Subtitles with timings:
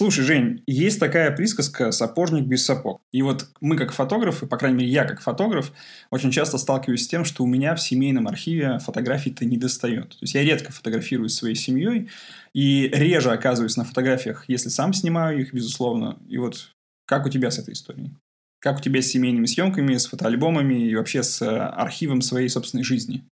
[0.00, 3.02] Слушай, Жень, есть такая присказка «сапожник без сапог».
[3.12, 5.74] И вот мы как фотографы, по крайней мере, я как фотограф,
[6.10, 10.12] очень часто сталкиваюсь с тем, что у меня в семейном архиве фотографий-то не достает.
[10.12, 12.08] То есть я редко фотографируюсь своей семьей
[12.54, 16.18] и реже оказываюсь на фотографиях, если сам снимаю их, безусловно.
[16.30, 16.72] И вот
[17.04, 18.14] как у тебя с этой историей?
[18.58, 22.84] Как у тебя с семейными съемками, с фотоальбомами и вообще с э, архивом своей собственной
[22.84, 23.26] жизни?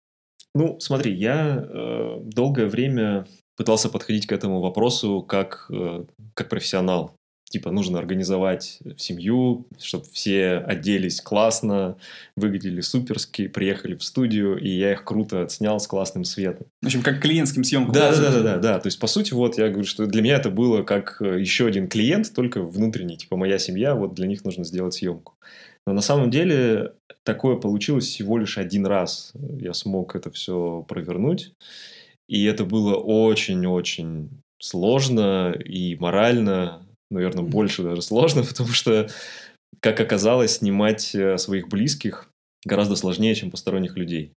[0.54, 3.26] Ну, смотри, я э, долгое время
[3.56, 7.16] пытался подходить к этому вопросу как, э, как профессионал.
[7.54, 11.96] Типа нужно организовать семью, чтобы все оделись классно,
[12.36, 16.66] выглядели суперски, приехали в студию, и я их круто отснял с классным светом.
[16.82, 17.92] В общем, как клиентским съемкам.
[17.92, 18.78] Да, да, да, да, да, да.
[18.80, 21.66] То есть, по сути, вот я говорю, что для меня это было как э, еще
[21.66, 23.16] один клиент, только внутренний.
[23.16, 25.34] Типа, моя семья, вот для них нужно сделать съемку.
[25.86, 29.32] Но на самом деле такое получилось всего лишь один раз.
[29.60, 31.52] Я смог это все провернуть.
[32.28, 39.08] И это было очень-очень сложно и морально, наверное, больше даже сложно, потому что,
[39.80, 42.28] как оказалось, снимать э, своих близких
[42.64, 44.32] гораздо сложнее, чем посторонних людей.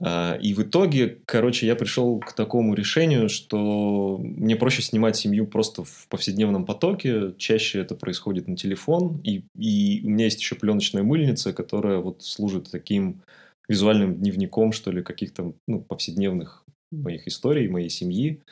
[0.00, 5.46] А, и в итоге, короче, я пришел к такому решению, что мне проще снимать семью
[5.46, 7.34] просто в повседневном потоке.
[7.38, 9.20] Чаще это происходит на телефон.
[9.22, 13.22] И, и у меня есть еще пленочная мыльница, которая вот служит таким
[13.68, 16.63] визуальным дневником, что ли, каких-то ну, повседневных
[17.02, 18.42] моих историй, моей семьи,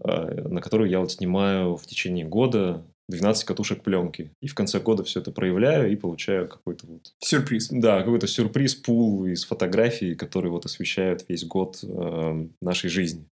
[0.00, 4.32] а, на которую я вот снимаю в течение года 12 катушек пленки.
[4.40, 7.12] И в конце года все это проявляю и получаю какой-то вот...
[7.20, 7.68] Сюрприз.
[7.70, 13.26] Да, какой-то сюрприз, пул из фотографий, которые вот освещают весь год э, нашей жизни.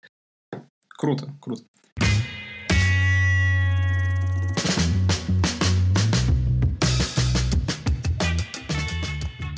[0.89, 1.65] Круто, круто.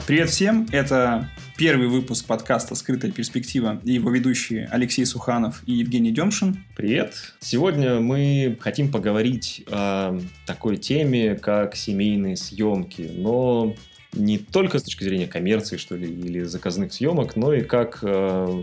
[0.06, 6.12] Привет всем, это Первый выпуск подкаста «Скрытая перспектива» и его ведущие Алексей Суханов и Евгений
[6.12, 6.62] Демшин.
[6.76, 7.34] Привет!
[7.40, 13.74] Сегодня мы хотим поговорить о такой теме, как семейные съемки, но
[14.12, 18.62] не только с точки зрения коммерции, что ли, или заказных съемок, но и как э,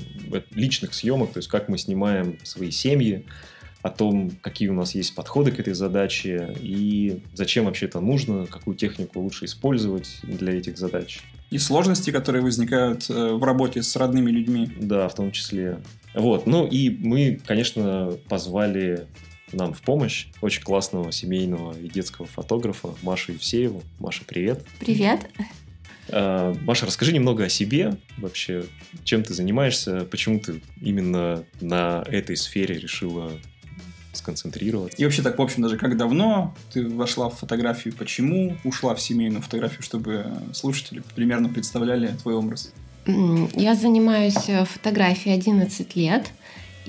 [0.51, 3.25] личных съемок, то есть как мы снимаем свои семьи,
[3.81, 8.47] о том, какие у нас есть подходы к этой задаче и зачем вообще это нужно,
[8.47, 11.21] какую технику лучше использовать для этих задач.
[11.55, 14.69] И сложности, которые возникают э, в работе с родными людьми.
[14.77, 15.79] Да, в том числе.
[16.13, 16.47] Вот.
[16.47, 19.07] Ну и мы, конечно, позвали
[19.53, 23.83] нам в помощь очень классного семейного и детского фотографа Машу Евсееву.
[23.99, 24.65] Маша, привет.
[24.81, 25.29] Привет.
[26.09, 28.65] А, Маша, расскажи немного о себе вообще,
[29.05, 33.31] чем ты занимаешься, почему ты именно на этой сфере решила
[34.17, 34.97] сконцентрироваться.
[34.97, 39.01] И вообще так, в общем, даже как давно ты вошла в фотографию, почему ушла в
[39.01, 42.71] семейную фотографию, чтобы слушатели примерно представляли твой образ?
[43.05, 46.25] Я занимаюсь э, фотографией 11 лет,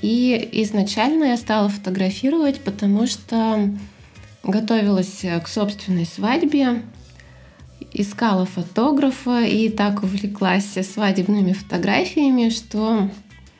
[0.01, 3.69] и изначально я стала фотографировать, потому что
[4.43, 6.81] готовилась э, к собственной свадьбе,
[7.93, 13.09] искала фотографа и так увлеклась свадебными фотографиями, что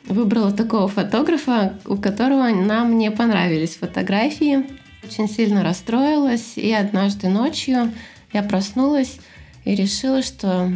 [0.08, 4.66] выбрала такого фотографа, у которого нам не понравились фотографии.
[5.04, 7.92] Очень сильно расстроилась, и однажды ночью
[8.32, 9.18] я проснулась
[9.64, 10.72] и решила, что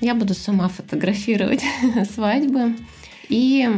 [0.00, 1.62] я буду сама фотографировать
[2.14, 2.76] свадьбы.
[3.28, 3.68] И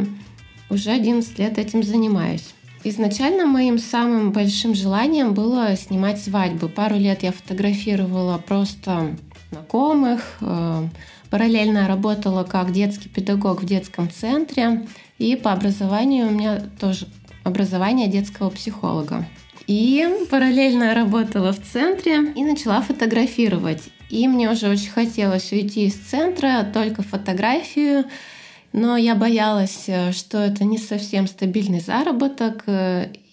[0.69, 2.53] уже 11 лет этим занимаюсь.
[2.83, 6.69] Изначально моим самым большим желанием было снимать свадьбы.
[6.69, 9.15] Пару лет я фотографировала просто
[9.51, 10.87] знакомых, э,
[11.29, 14.85] Параллельно работала как детский педагог в детском центре.
[15.17, 17.07] И по образованию у меня тоже
[17.43, 19.25] образование детского психолога.
[19.65, 23.83] И параллельно работала в центре и начала фотографировать.
[24.09, 28.05] И мне уже очень хотелось уйти из центра, только фотографию.
[28.71, 32.63] Но я боялась, что это не совсем стабильный заработок.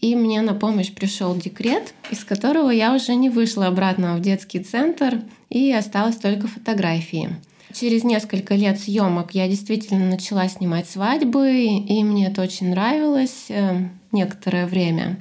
[0.01, 4.61] И мне на помощь пришел декрет, из которого я уже не вышла обратно в детский
[4.61, 7.31] центр и осталось только фотографии.
[7.75, 13.89] Через несколько лет съемок я действительно начала снимать свадьбы, и мне это очень нравилось э,
[14.13, 15.19] некоторое время.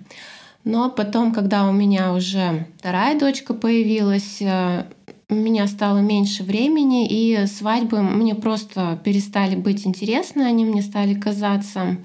[0.64, 4.86] Но потом, когда у меня уже вторая дочка появилась, э,
[5.30, 11.16] у меня стало меньше времени, и свадьбы мне просто перестали быть интересны, они мне стали
[11.16, 11.98] казаться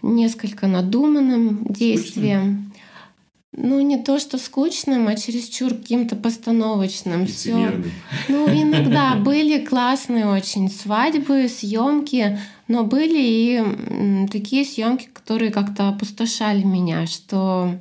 [0.00, 2.71] несколько надуманным действием.
[3.54, 7.26] Ну, не то, что скучным, а чересчур каким-то постановочным.
[7.26, 7.72] Все.
[8.28, 16.62] Ну, иногда были классные очень свадьбы, съемки, но были и такие съемки, которые как-то опустошали
[16.62, 17.78] меня, что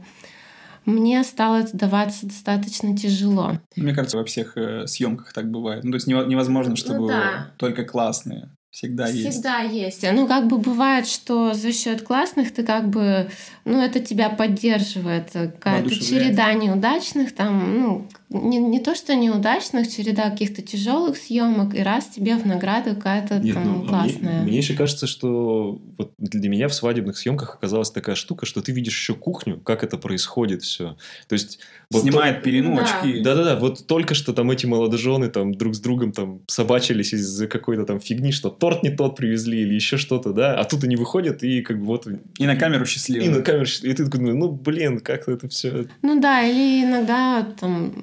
[0.85, 3.59] мне стало даваться достаточно тяжело.
[3.77, 5.85] Мне кажется, во всех э, съемках так бывает.
[5.85, 7.51] Ну, то есть невозможно, чтобы ну, да.
[7.57, 8.49] только классные.
[8.71, 9.29] Всегда есть.
[9.29, 10.05] Всегда есть.
[10.13, 13.29] Ну, как бы бывает, что за счет классных ты как бы,
[13.65, 15.31] ну, это тебя поддерживает.
[15.33, 21.83] Какая-то череда неудачных, там, ну, не, не то, что неудачных, череда каких-то тяжелых съемок, и
[21.83, 24.41] раз тебе в награду какая-то Нет, там ну, классная.
[24.41, 28.61] Мне, мне еще кажется, что вот для меня в свадебных съемках оказалась такая штука, что
[28.61, 30.95] ты видишь еще кухню, как это происходит все.
[31.27, 31.59] То есть
[31.91, 32.43] вот снимает то...
[32.43, 32.83] пелену, да.
[32.83, 33.21] очки.
[33.21, 37.85] Да-да-да, вот только что там эти молодожены там друг с другом там собачились из-за какой-то
[37.85, 41.43] там фигни, что торт не тот привезли или еще что-то, да, а тут они выходят
[41.43, 42.07] и как бы вот...
[42.37, 43.25] И на камеру счастливы.
[43.25, 43.93] И на камеру счастливы.
[43.93, 45.87] И ты такой, ну, блин, как это все...
[46.01, 47.93] Ну да, или иногда там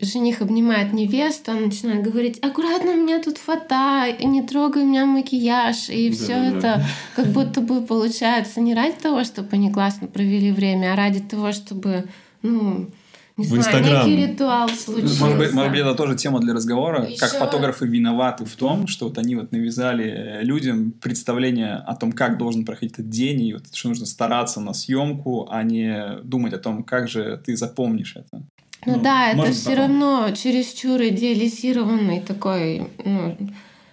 [0.00, 5.06] жених обнимает невесту, он начинает говорить, аккуратно, у меня тут фата, не трогай у меня
[5.06, 6.86] макияж, и да, все да, это да.
[7.14, 11.52] как будто бы получается не ради того, чтобы они классно провели время, а ради того,
[11.52, 12.06] чтобы,
[12.42, 12.88] ну,
[13.36, 14.08] не в знаю, Инстаграм.
[14.08, 15.20] некий ритуал случился.
[15.20, 17.06] Может быть, может быть, это тоже тема для разговора.
[17.06, 17.18] Еще...
[17.18, 22.38] Как фотографы виноваты в том, что вот они вот навязали людям представление о том, как
[22.38, 26.58] должен проходить этот день, и вот, что нужно стараться на съемку, а не думать о
[26.58, 28.44] том, как же ты запомнишь это.
[28.86, 29.78] Ну, ну да, это все потом.
[29.78, 33.36] равно чересчур идеализированный такой, ну,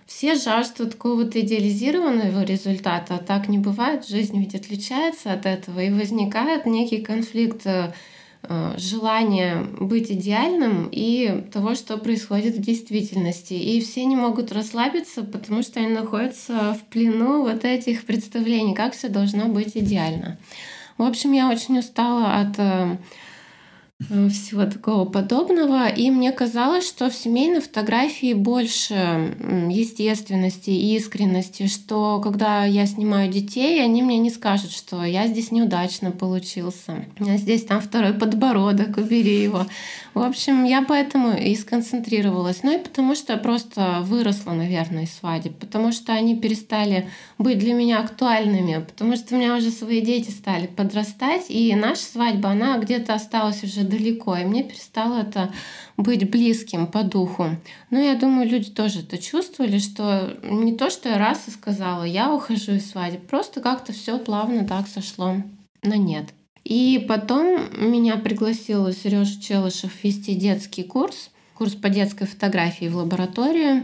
[0.05, 4.05] все жаждут какого-то идеализированного результата, а так не бывает.
[4.05, 7.93] Жизнь ведь отличается от этого, и возникает некий конфликт э,
[8.77, 13.53] желания быть идеальным и того, что происходит в действительности.
[13.53, 18.93] И все не могут расслабиться, потому что они находятся в плену вот этих представлений, как
[18.93, 20.37] все должно быть идеально.
[20.97, 22.97] В общем, я очень устала от э, Э,
[24.29, 25.87] всего такого подобного.
[25.87, 28.93] И мне казалось, что в семейной фотографии больше
[29.69, 35.51] естественности и искренности, что когда я снимаю детей, они мне не скажут, что я здесь
[35.51, 39.65] неудачно получился, я здесь там второй подбородок, убери его.
[40.13, 42.63] В общем, я поэтому и сконцентрировалась.
[42.63, 47.59] Ну и потому что я просто выросла, наверное, из свадеб, потому что они перестали быть
[47.59, 52.49] для меня актуальными, потому что у меня уже свои дети стали подрастать, и наша свадьба,
[52.49, 55.53] она где-то осталась уже далеко, и мне перестало это
[55.97, 57.57] быть близким по духу.
[57.89, 62.03] Но я думаю, люди тоже это чувствовали, что не то, что я раз и сказала,
[62.03, 65.35] я ухожу из свадьбы, просто как-то все плавно так сошло
[65.83, 66.33] на нет.
[66.63, 73.83] И потом меня пригласил Сережа Челышев вести детский курс, курс по детской фотографии в лаборатории.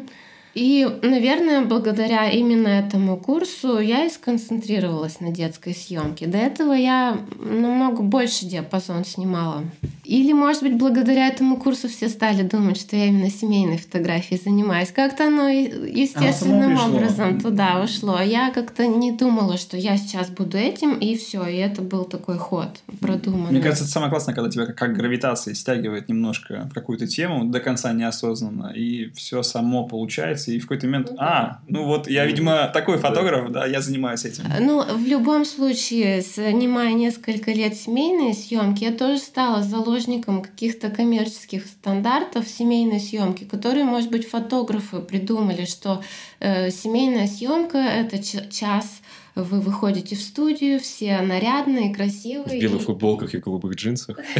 [0.53, 6.25] И, наверное, благодаря именно этому курсу я и сконцентрировалась на детской съемке.
[6.25, 9.65] До этого я намного больше диапазон снимала.
[10.07, 14.91] Или, может быть, благодаря этому курсу все стали думать, что я именно семейной фотографией занимаюсь.
[14.91, 18.19] Как-то оно естественным оно образом туда ушло.
[18.21, 21.45] Я как-то не думала, что я сейчас буду этим, и все.
[21.45, 22.69] И это был такой ход
[23.01, 23.51] продуманный.
[23.51, 27.59] Мне кажется, это самое классное, когда тебя как гравитация стягивает немножко в какую-то тему до
[27.59, 32.25] конца неосознанно, и все само получается и в какой-то момент, ну а, ну вот я,
[32.25, 34.45] видимо, такой фотограф, да, я занимаюсь этим.
[34.59, 39.63] Ну, в любом случае, снимая несколько лет семейные съемки, я тоже стала
[39.97, 46.03] заложником каких-то коммерческих стандартов семейной съемки, которые, может быть, фотографы придумали, что
[46.39, 49.01] э, семейная съемка это час
[49.35, 52.59] вы выходите в студию, все нарядные, красивые.
[52.59, 54.19] В белых футболках и голубых джинсах.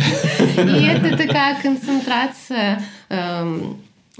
[0.57, 3.77] И это такая концентрация эм,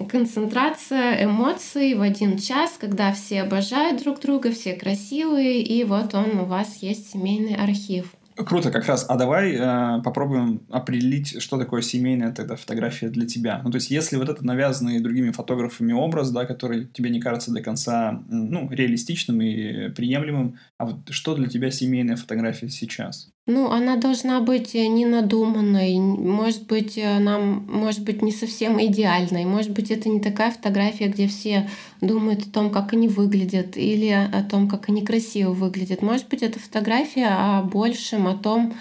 [0.10, 6.40] концентрация эмоций в один час, когда все обожают друг друга, все красивые, и вот он
[6.40, 8.17] у вас есть семейный архив.
[8.46, 9.06] Круто, как раз.
[9.10, 13.62] А давай э, попробуем определить, что такое семейная тогда фотография для тебя.
[13.64, 17.52] Ну, то есть, если вот этот навязанный другими фотографами образ, да, который тебе не кажется
[17.52, 23.30] до конца, ну, реалистичным и приемлемым, а вот что для тебя семейная фотография сейчас?
[23.48, 29.46] Ну, она должна быть э, не надуманной, может быть, она может быть не совсем идеальной,
[29.46, 31.70] может быть, это не такая фотография, где все
[32.02, 36.02] думают о том, как они выглядят, или о том, как они красиво выглядят.
[36.02, 38.74] Может быть, это фотография о большем, о том,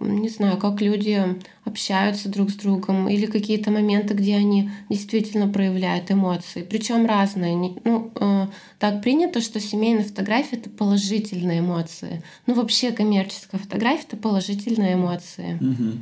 [0.00, 1.20] не знаю, как люди
[1.64, 7.56] общаются друг с другом, или какие-то моменты, где они действительно проявляют эмоции, причем разные.
[7.84, 8.46] Ну, э,
[8.78, 12.22] так принято, что семейная фотография это положительные эмоции.
[12.46, 15.58] Ну, вообще коммерческая фотография это положительные эмоции.
[15.60, 15.98] Угу.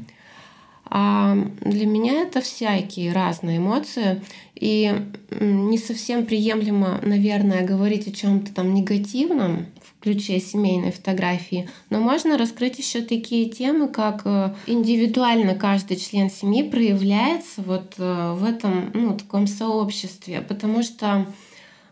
[0.88, 4.22] А для меня это всякие разные эмоции.
[4.54, 4.94] И
[5.40, 9.66] не совсем приемлемо, наверное, говорить о чем-то там негативном,
[10.06, 11.68] ключе семейной фотографии.
[11.90, 18.32] Но можно раскрыть еще такие темы, как э, индивидуально каждый член семьи проявляется вот э,
[18.34, 21.26] в этом ну, таком сообществе, потому что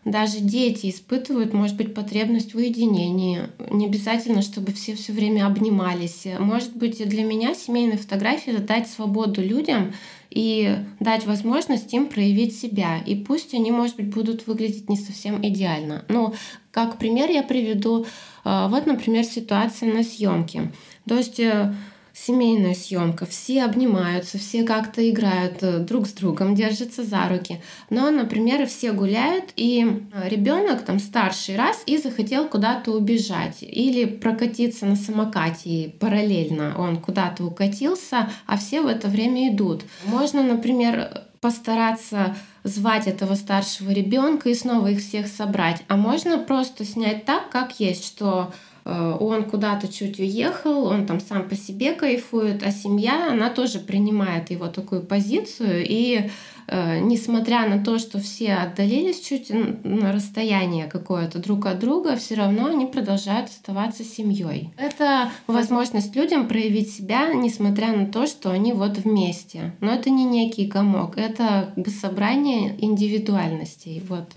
[0.05, 3.49] даже дети испытывают, может быть, потребность в уединении.
[3.69, 6.25] Не обязательно, чтобы все все время обнимались.
[6.39, 9.93] Может быть, для меня семейные фотографии— это дать свободу людям
[10.35, 12.99] и дать возможность им проявить себя.
[12.99, 16.03] И пусть они, может быть, будут выглядеть не совсем идеально.
[16.09, 16.33] Но
[16.71, 18.05] как пример я приведу,
[18.43, 20.71] э, вот, например, ситуация на съемке.
[21.07, 21.73] То есть э,
[22.15, 27.61] семейная съемка, все обнимаются, все как-то играют э, друг с другом, держатся за руки.
[27.89, 34.05] Но, например, все гуляют, и э, ребенок там старший раз и захотел куда-то убежать или
[34.05, 39.83] прокатиться на самокате и параллельно он куда-то укатился, а все в это время идут.
[40.05, 45.83] Можно, например, постараться звать этого старшего ребенка и снова их всех собрать.
[45.87, 48.53] А можно просто снять так, как есть, что
[48.85, 54.51] он куда-то чуть уехал, он там сам по себе кайфует, а семья, она тоже принимает
[54.51, 56.29] его такую позицию, и
[56.67, 62.35] э, несмотря на то, что все отдалились чуть на расстояние какое-то друг от друга, все
[62.35, 64.71] равно они продолжают оставаться семьей.
[64.77, 69.73] Это возможность людям проявить себя, несмотря на то, что они вот вместе.
[69.81, 74.03] Но это не некий комок, это как бы собрание индивидуальностей.
[74.07, 74.31] Вот.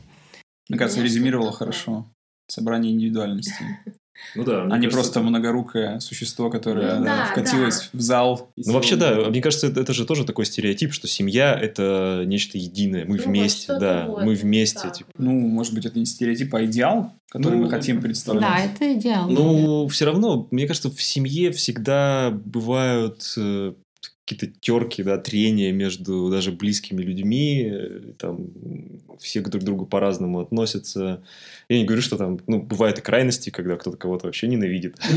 [0.71, 2.07] Мне кажется, резюмировала хорошо.
[2.47, 3.67] Собрание индивидуальностей.
[4.35, 4.67] Ну да.
[4.71, 7.99] А не просто многорукое существо, которое ну, да, вкатилось да.
[7.99, 8.51] в зал.
[8.57, 12.59] Ну вообще да, мне кажется, это, это же тоже такой стереотип, что семья это нечто
[12.59, 14.81] единое, мы ну, вместе, да, вот, мы вместе.
[14.85, 14.91] Да.
[14.91, 15.11] Типа.
[15.19, 18.43] Ну, может быть, это не стереотип, а идеал, который ну, мы хотим представлять.
[18.43, 19.29] Да, это идеал.
[19.29, 23.73] Ну, все равно, мне кажется, в семье всегда бывают э,
[24.29, 28.49] какие-то терки, да, трения между даже близкими людьми, э, там
[29.21, 31.23] все друг к другу по-разному относятся.
[31.69, 34.97] Я не говорю, что там, ну, бывают и крайности, когда кто-то кого-то вообще ненавидит.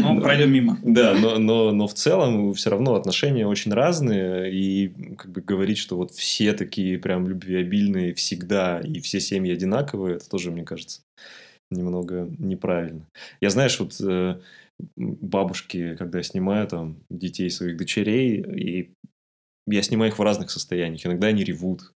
[0.00, 0.78] Ну, пройдем мимо.
[0.82, 5.78] Да, но, но, но в целом все равно отношения очень разные, и как бы говорить,
[5.78, 11.00] что вот все такие прям любвеобильные всегда, и все семьи одинаковые, это тоже, мне кажется,
[11.70, 13.08] немного неправильно.
[13.40, 14.38] Я, знаешь, вот э,
[14.96, 18.94] бабушки, когда я снимаю там детей своих дочерей, и
[19.66, 21.04] я снимаю их в разных состояниях.
[21.04, 21.92] Иногда они ревут,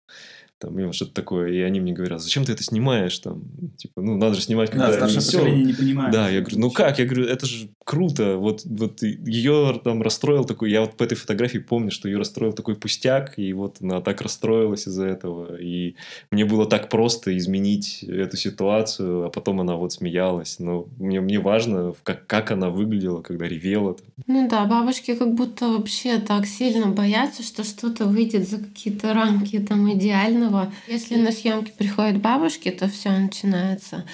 [0.62, 3.42] там, или что-то такое, и они мне говорят, зачем ты это снимаешь, там,
[3.76, 6.12] типа, ну, надо же снимать, когда да, старшее поколение не понимает.
[6.12, 10.44] Да, я говорю, ну как, я говорю, это же круто, вот, вот ее там расстроил
[10.44, 14.00] такой, я вот по этой фотографии помню, что ее расстроил такой пустяк, и вот она
[14.00, 15.96] так расстроилась из-за этого, и
[16.30, 21.40] мне было так просто изменить эту ситуацию, а потом она вот смеялась, но мне, мне
[21.40, 23.96] важно, как, как она выглядела, когда ревела.
[24.28, 29.58] Ну да, бабушки как будто вообще так сильно боятся, что что-то выйдет за какие-то рамки
[29.58, 30.72] там идеального этого.
[30.86, 34.04] Если на съемки приходят бабушки, то все начинается.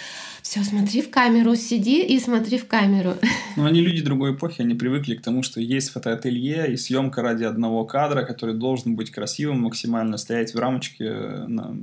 [0.42, 3.14] Все, смотри в камеру, сиди и смотри в камеру.
[3.56, 7.42] Ну, они люди другой эпохи, они привыкли к тому, что есть фотоателье и съемка ради
[7.42, 11.76] одного кадра, который должен быть красивым максимально, стоять в рамочке э, на,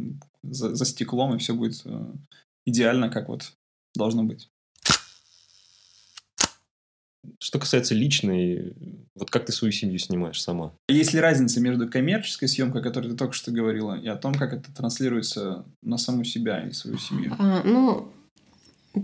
[0.44, 2.06] за, за стеклом, и все будет э,
[2.66, 3.52] идеально, как вот
[3.94, 4.50] должно быть.
[7.40, 8.74] Что касается личной,
[9.16, 10.74] вот как ты свою семью снимаешь сама?
[10.88, 14.34] Есть ли разница между коммерческой съемкой, о которой ты только что говорила, и о том,
[14.34, 17.36] как это транслируется на саму себя и свою семью?
[17.38, 18.08] А, ну,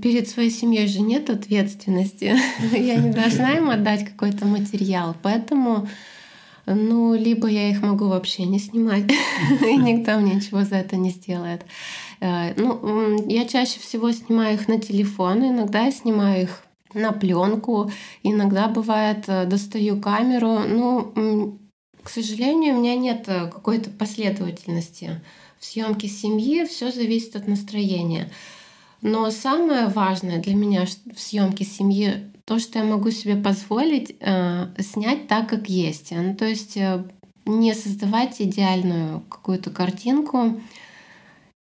[0.02, 2.36] перед своей семьей же нет ответственности.
[2.76, 5.88] Я не должна им отдать какой-то материал, поэтому
[6.66, 9.12] ну, либо я их могу вообще не снимать,
[9.66, 11.66] и никто мне ничего за это не сделает.
[12.20, 17.92] Э, ну, я чаще всего снимаю их на телефон, иногда я снимаю их на пленку.
[18.24, 20.60] Иногда бывает, э, достаю камеру.
[20.68, 21.58] Ну,
[22.04, 25.22] к сожалению, у меня нет э, какой-то последовательности
[25.60, 26.66] в съемке семьи.
[26.66, 28.30] Все зависит от настроения.
[29.02, 34.68] Но самое важное для меня в съемке семьи то, что я могу себе позволить э,
[34.80, 36.12] снять так, как есть.
[36.12, 37.04] Ну, то есть э,
[37.46, 40.60] не создавать идеальную какую-то картинку,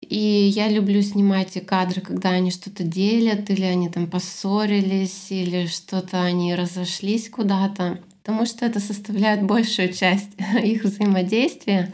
[0.00, 6.22] и я люблю снимать кадры, когда они что-то делят, или они там поссорились, или что-то
[6.22, 10.30] они разошлись куда-то, потому что это составляет большую часть
[10.62, 11.92] их взаимодействия.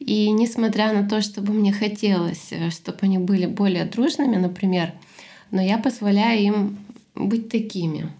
[0.00, 4.92] И несмотря на то, чтобы мне хотелось, э, чтобы они были более дружными, например,
[5.50, 6.78] но я позволяю им
[7.14, 8.10] быть такими.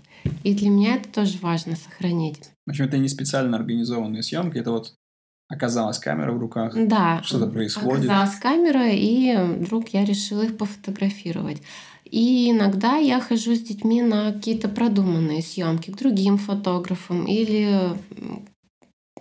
[0.45, 2.50] И для меня это тоже важно сохранить.
[2.64, 4.95] В общем, это не специально организованные съемки, это вот
[5.55, 6.73] Оказалась камера в руках.
[6.75, 7.23] Да.
[7.23, 8.05] Что-то происходит.
[8.05, 11.63] Оказалась камера, и вдруг я решила их пофотографировать.
[12.05, 17.97] И иногда я хожу с детьми на какие-то продуманные съемки к другим фотографам или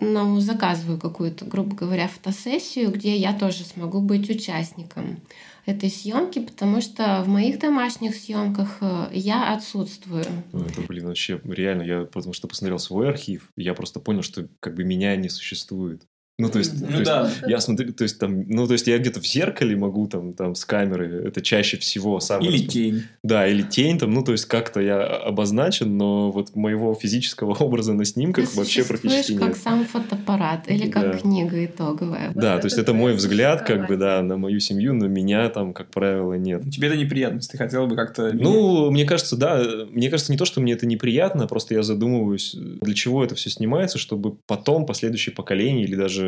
[0.00, 5.20] ну, заказываю какую-то, грубо говоря, фотосессию, где я тоже смогу быть участником
[5.66, 10.24] этой съемки, потому что в моих домашних съемках э, я отсутствую.
[10.52, 14.46] Ну, это, блин, вообще реально, я потому что посмотрел свой архив, я просто понял, что
[14.60, 16.02] как бы меня не существует.
[16.36, 17.30] Ну, то есть, Ну то есть да.
[17.46, 20.56] я смотрю, то есть там, ну, то есть я где-то в зеркале могу там, там
[20.56, 22.50] с камеры, это чаще всего самое...
[22.50, 23.02] Или тень.
[23.22, 27.94] Да, или тень там, ну, то есть как-то я обозначен, но вот моего физического образа
[27.94, 29.56] на снимках Ты вообще практически как нет.
[29.58, 31.18] сам фотоаппарат или как Да.
[31.18, 32.32] книга итоговая.
[32.34, 35.48] Вот Да, то есть это мой взгляд, как бы, да, на мою семью, но меня
[35.50, 36.68] там, как правило, нет.
[36.68, 38.32] Тебе это неприятность, ты хотел бы как-то...
[38.32, 39.62] Ну, мне кажется, да.
[39.90, 43.50] Мне кажется, не то, что мне это неприятно, просто я задумываюсь, для чего это все
[43.50, 46.23] снимается, чтобы потом последующие поколения или даже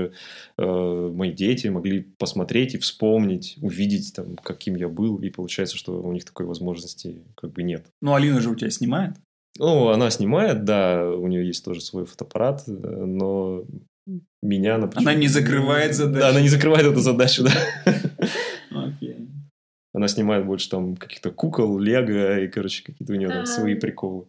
[0.58, 5.18] э, мои дети могли посмотреть и вспомнить, увидеть, там, каким я был.
[5.18, 7.86] И получается, что у них такой возможности как бы нет.
[8.02, 9.16] Ну, Алина же у тебя снимает.
[9.58, 13.64] Ну, она снимает, да, у нее есть тоже свой фотоаппарат, э, но
[14.42, 15.08] меня, например...
[15.08, 16.20] Она не закрывает задачу.
[16.20, 17.52] Да, она не закрывает эту задачу, да.
[18.70, 19.28] Окей.
[19.92, 23.46] Она снимает больше там каких-то кукол, лего и, короче, какие-то у нее там А.
[23.46, 24.26] свои приколы.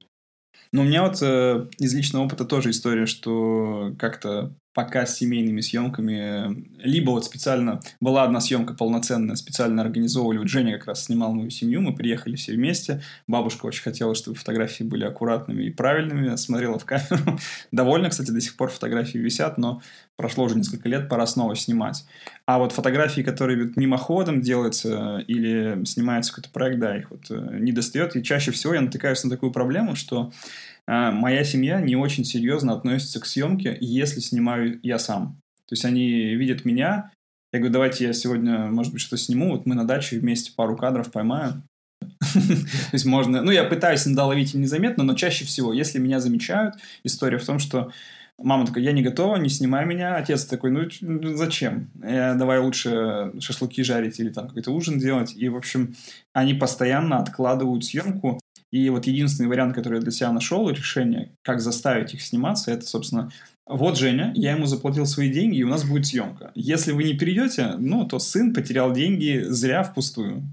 [0.72, 5.60] Ну, у меня вот э, из личного опыта тоже история, что как-то пока с семейными
[5.62, 11.06] съемками, э, либо вот специально, была одна съемка полноценная, специально организовывали, вот Женя как раз
[11.06, 15.72] снимал мою семью, мы приехали все вместе, бабушка очень хотела, чтобы фотографии были аккуратными и
[15.72, 17.40] правильными, смотрела в камеру,
[17.72, 19.82] довольна, кстати, до сих пор фотографии висят, но
[20.16, 22.06] прошло уже несколько лет, пора снова снимать.
[22.46, 27.72] А вот фотографии, которые мимоходом делаются или снимается какой-то проект, да, их вот э, не
[27.72, 28.16] достает.
[28.16, 32.74] И чаще всего я натыкаюсь на такую проблему, что э, моя семья не очень серьезно
[32.74, 35.40] относится к съемке, если снимаю я сам.
[35.68, 37.12] То есть они видят меня,
[37.54, 40.76] я говорю, давайте я сегодня, может быть, что сниму, вот мы на даче вместе пару
[40.76, 41.64] кадров поймаем.
[42.20, 43.42] То есть можно...
[43.42, 47.60] Ну, я пытаюсь иногда ловить незаметно, но чаще всего, если меня замечают, история в том,
[47.60, 47.92] что
[48.40, 50.16] Мама такая, я не готова, не снимай меня.
[50.16, 51.90] Отец такой, ну ну, зачем?
[52.04, 55.34] Э, давай лучше шашлыки жарить или там какой-то ужин делать.
[55.36, 55.96] И, в общем,
[56.34, 58.40] они постоянно откладывают съемку.
[58.72, 62.86] И вот единственный вариант, который я для себя нашел, решение, как заставить их сниматься, это,
[62.86, 63.32] собственно,
[63.66, 66.52] вот Женя, я ему заплатил свои деньги, и у нас будет съемка.
[66.56, 70.44] Если вы не придете, ну, то сын потерял деньги зря впустую.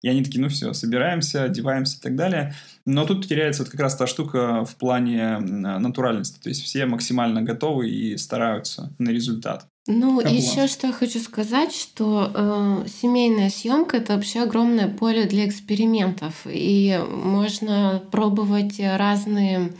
[0.00, 2.54] И они такие, ну все, собираемся, одеваемся и так далее.
[2.86, 6.40] Но тут теряется вот как раз та штука в плане натуральности.
[6.40, 9.66] То есть все максимально готовы и стараются на результат.
[9.90, 15.24] Ну, Как еще что я хочу сказать, что э, семейная съемка это вообще огромное поле
[15.24, 16.46] для экспериментов.
[16.46, 19.72] И можно пробовать разные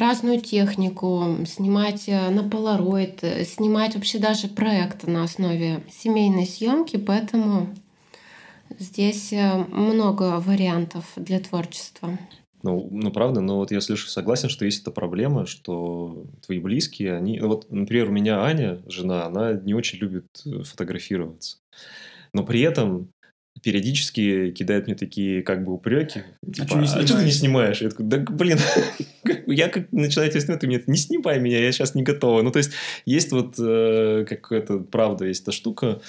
[0.00, 6.96] разную технику, снимать э, на полароид, э, снимать вообще даже проекты на основе семейной съемки,
[6.96, 7.68] поэтому
[8.78, 12.18] здесь э, много вариантов для творчества.
[12.62, 17.16] Ну, ну, правда, но вот я слышу, согласен, что есть эта проблема, что твои близкие,
[17.16, 17.38] они...
[17.38, 21.58] ну, Вот, например, у меня Аня, жена, она не очень любит э, фотографироваться.
[22.32, 23.10] Но при этом
[23.62, 26.22] периодически кидает мне такие как бы упреки.
[26.54, 28.58] Типа, чё не а что ты не снимаешь?» Я такой, да блин,
[29.46, 32.42] я как начинаю тебя снимать, ты мне не снимай меня, я сейчас не готова.
[32.42, 32.72] Ну, то есть,
[33.06, 36.00] есть вот э, какая-то, правда, есть эта штука,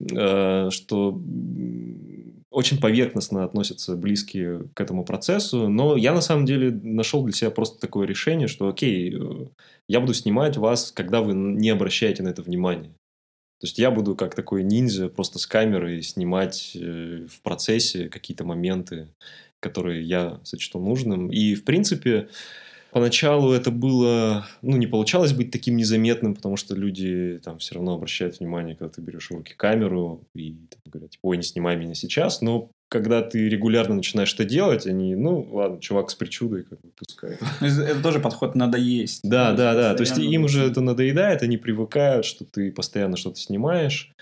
[0.00, 1.20] э, что
[2.54, 7.50] очень поверхностно относятся близкие к этому процессу, но я на самом деле нашел для себя
[7.50, 9.46] просто такое решение, что окей, э,
[9.88, 12.92] я буду снимать вас, когда вы не обращаете на это внимание.
[13.60, 18.44] То есть я буду как такой ниндзя просто с камерой снимать э, в процессе какие-то
[18.44, 19.08] моменты,
[19.58, 21.32] которые я сочту нужным.
[21.32, 22.28] И, в принципе,
[22.94, 27.94] поначалу это было, ну, не получалось быть таким незаметным, потому что люди там все равно
[27.94, 31.74] обращают внимание, когда ты берешь в руки камеру и там, говорят, типа, ой, не снимай
[31.74, 36.62] меня сейчас, но когда ты регулярно начинаешь это делать, они, ну, ладно, чувак с причудой,
[36.62, 37.32] как бы, пускай.
[37.60, 39.28] Это, это тоже подход «надо есть».
[39.28, 39.94] Да, да, да.
[39.94, 44.14] То есть им уже это надоедает, они привыкают, что ты постоянно что-то снимаешь.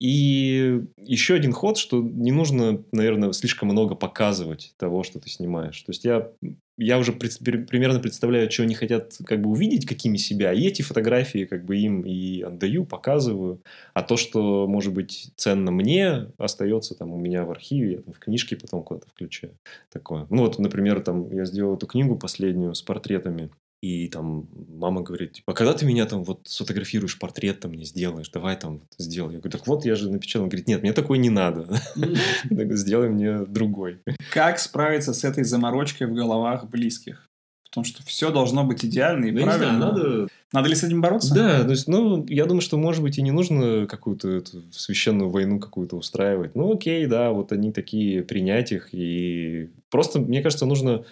[0.00, 5.80] И еще один ход, что не нужно, наверное, слишком много показывать того, что ты снимаешь.
[5.82, 6.32] То есть я,
[6.78, 10.54] я уже пер- примерно представляю, что они хотят как бы увидеть, какими себя.
[10.54, 13.62] И эти фотографии как бы им и отдаю, показываю.
[13.92, 18.14] А то, что может быть ценно мне, остается там у меня в архиве, я там
[18.14, 19.54] в книжке потом куда-то включаю.
[19.92, 20.26] Такое.
[20.30, 23.50] Ну вот, например, там я сделал эту книгу последнюю с портретами.
[23.82, 27.84] И там мама говорит, типа, а когда ты меня там вот сфотографируешь, портрет там мне
[27.84, 29.34] сделаешь, давай там вот сделай.
[29.34, 30.42] Я говорю, так вот я же напечатал.
[30.42, 31.66] Он говорит, нет, мне такой не надо.
[32.50, 34.00] Сделай мне другой.
[34.32, 37.26] Как справиться с этой заморочкой в головах близких?
[37.62, 39.78] В том, что все должно быть идеально и правильно.
[39.78, 40.28] надо...
[40.52, 41.32] Надо ли с этим бороться?
[41.32, 45.60] Да, то есть, ну, я думаю, что, может быть, и не нужно какую-то священную войну
[45.60, 46.56] какую-то устраивать.
[46.56, 48.88] Ну, окей, да, вот они такие, принять их.
[48.92, 51.04] И просто, мне кажется, нужно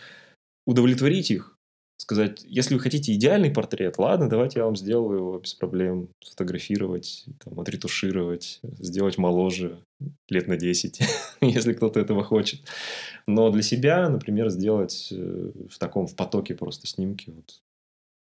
[0.66, 1.57] удовлетворить их.
[2.00, 6.08] Сказать, если вы хотите идеальный портрет, ладно, давайте я вам сделаю его без проблем.
[6.22, 9.80] Сфотографировать, там, отретушировать, сделать моложе
[10.28, 11.00] лет на 10,
[11.40, 12.60] если кто-то этого хочет.
[13.26, 17.30] Но для себя, например, сделать э, в таком, в потоке просто снимки.
[17.34, 17.60] Вот.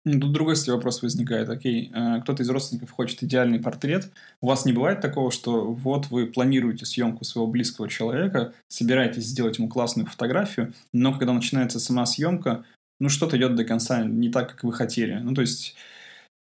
[0.06, 1.48] Тут другой вопрос возникает.
[1.50, 4.10] Окей, э, кто-то из родственников хочет идеальный портрет.
[4.40, 9.58] У вас не бывает такого, что вот вы планируете съемку своего близкого человека, собираетесь сделать
[9.58, 12.64] ему классную фотографию, но когда начинается сама съемка,
[13.00, 15.14] ну что-то идет до конца не так, как вы хотели.
[15.14, 15.76] Ну то есть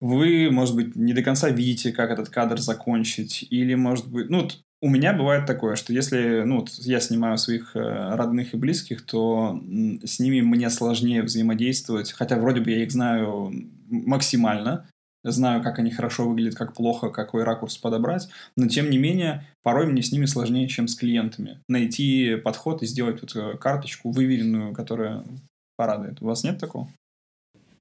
[0.00, 4.48] вы, может быть, не до конца видите, как этот кадр закончить, или, может быть, ну,
[4.82, 7.80] у меня бывает такое, что если ну, вот я снимаю своих э,
[8.14, 9.58] родных и близких, то
[10.04, 13.52] с ними мне сложнее взаимодействовать, хотя вроде бы я их знаю
[13.88, 14.86] максимально,
[15.24, 19.86] знаю, как они хорошо выглядят, как плохо, какой ракурс подобрать, но тем не менее, порой
[19.86, 21.60] мне с ними сложнее, чем с клиентами.
[21.68, 25.24] Найти подход и сделать вот э, карточку выверенную, которая
[25.76, 26.20] порадует.
[26.22, 26.88] У вас нет такого?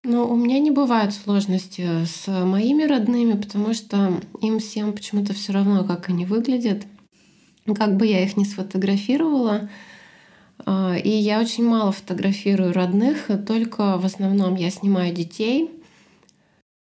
[0.03, 5.51] Ну, у меня не бывает сложности с моими родными, потому что им всем почему-то все
[5.53, 6.85] равно, как они выглядят.
[7.75, 9.69] Как бы я их не сфотографировала,
[10.63, 15.71] а, и я очень мало фотографирую родных, только в основном я снимаю детей.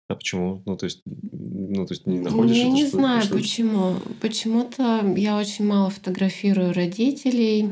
[0.08, 0.62] А почему?
[0.66, 3.94] Ну, то есть, ну, то есть не находишь Я это, не что- знаю, что- почему.
[4.20, 7.70] Почему-то я очень мало фотографирую родителей.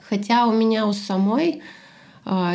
[0.00, 1.62] Хотя у меня у самой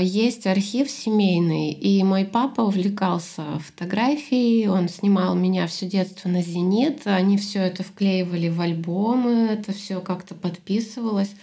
[0.01, 7.01] есть архив семейный, и мой папа увлекался фотографией, он снимал меня все детство на «Зенит»,
[7.05, 11.33] они все это вклеивали в альбомы, это все как-то подписывалось.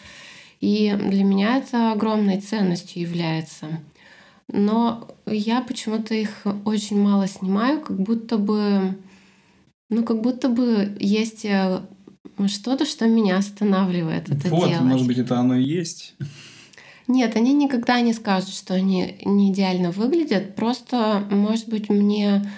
[0.60, 3.80] И для меня это огромной ценностью является.
[4.48, 8.94] Но я почему-то их очень мало снимаю, как будто бы,
[9.88, 11.80] ну, как будто бы есть э,
[12.46, 14.84] что-то, что меня останавливает это вот, делать.
[14.84, 16.14] может быть, это оно и есть.
[17.08, 20.54] Нет, они никогда не скажут, что они не идеально выглядят.
[20.54, 22.48] Просто, может быть, мне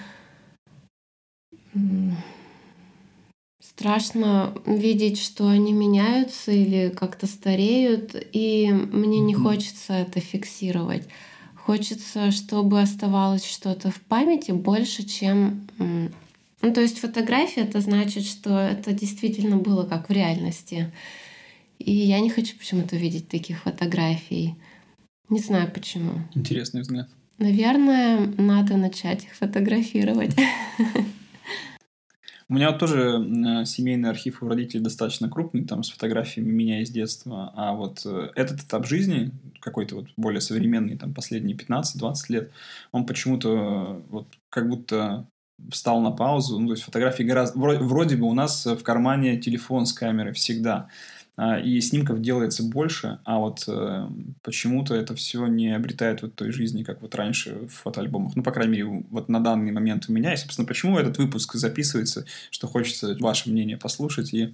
[3.61, 11.07] страшно видеть, что они меняются или как-то стареют, и мне не хочется это фиксировать.
[11.55, 15.67] Хочется, чтобы оставалось что-то в памяти больше, чем...
[15.77, 20.91] Ну, то есть фотография— это значит, что это действительно было как в реальности.
[21.81, 24.55] И я не хочу почему-то видеть таких фотографий.
[25.29, 26.13] Не знаю почему.
[26.35, 27.09] Интересный взгляд.
[27.37, 30.35] Наверное, надо начать их фотографировать.
[32.49, 36.81] У меня вот тоже э, семейный архив у родителей достаточно крупный, там с фотографиями меня
[36.81, 37.53] из детства.
[37.55, 42.51] А вот э, этот этап жизни, какой-то вот более современный, там последние 15-20 лет,
[42.91, 45.27] он почему-то э, вот как будто
[45.69, 46.59] встал на паузу.
[46.59, 47.57] Ну, то есть фотографии гораздо...
[47.57, 50.89] вро- Вроде бы у нас в кармане телефон с камерой всегда.
[51.37, 54.07] А, И снимков делается больше, а вот э,
[54.43, 58.35] почему-то это все не обретает вот той жизни, как вот раньше в фотоальбомах.
[58.35, 60.33] Ну, по крайней мере, вот на данный момент у меня.
[60.33, 64.53] И, собственно, почему этот выпуск записывается, что хочется ваше мнение послушать и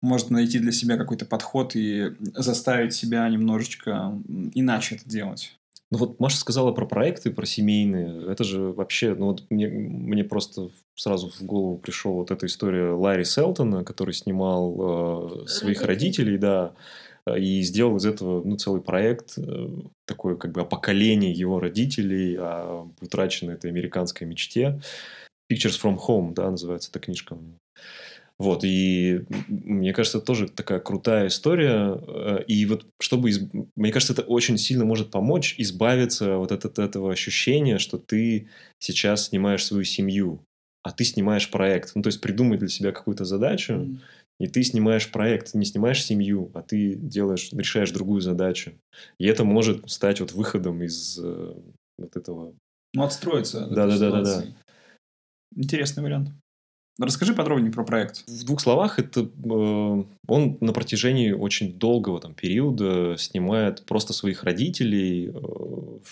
[0.00, 4.12] может найти для себя какой-то подход и заставить себя немножечко
[4.54, 5.56] иначе это делать.
[5.94, 8.28] Ну вот Маша сказала про проекты, про семейные.
[8.28, 12.90] Это же вообще, ну вот мне, мне просто сразу в голову пришел вот эта история
[12.90, 16.74] Ларри Селтона, который снимал э, своих родителей, да,
[17.32, 19.68] и сделал из этого ну, целый проект, э,
[20.04, 24.80] такое как бы о поколении его родителей, о утраченной этой американской мечте.
[25.48, 27.38] Pictures from Home, да, называется эта книжка.
[28.44, 31.98] Вот, и мне кажется, это тоже такая крутая история.
[32.06, 33.40] Э, И вот чтобы, из-
[33.76, 38.48] мне кажется, это очень сильно может помочь избавиться вот от, от этого ощущения, что ты
[38.78, 40.44] сейчас снимаешь свою семью,
[40.82, 41.92] а ты снимаешь проект.
[41.94, 43.98] Ну, то есть придумай для себя какую-то задачу,
[44.40, 48.72] и ты снимаешь проект, ты не снимаешь семью, а ты делаешь, решаешь другую задачу.
[49.18, 51.54] И это может стать вот выходом из э,
[51.98, 52.54] вот этого.
[52.92, 53.58] Ну, отстроиться.
[53.64, 54.24] от этой Да-да-да-да-да.
[54.24, 54.54] ситуации.
[55.56, 56.30] Интересный вариант.
[56.98, 58.22] Расскажи подробнее про проект.
[58.28, 64.44] В двух словах, это э, он на протяжении очень долгого там, периода снимает просто своих
[64.44, 66.02] родителей э, в,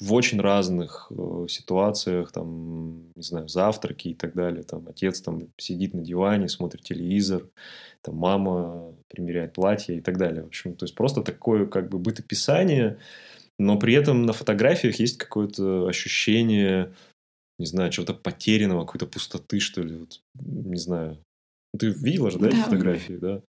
[0.00, 4.62] в очень разных э, ситуациях, там, не знаю, завтраки и так далее.
[4.62, 7.42] Там отец там сидит на диване, смотрит телевизор,
[8.00, 10.44] там мама примеряет платье и так далее.
[10.44, 12.96] В общем, то есть просто такое как бы бытописание,
[13.58, 16.94] но при этом на фотографиях есть какое-то ощущение
[17.58, 19.96] не знаю, чего-то потерянного, какой-то пустоты, что ли.
[19.96, 21.18] Вот, не знаю.
[21.78, 22.62] Ты видела же, да, эти Да.
[22.64, 23.40] фотографии, да?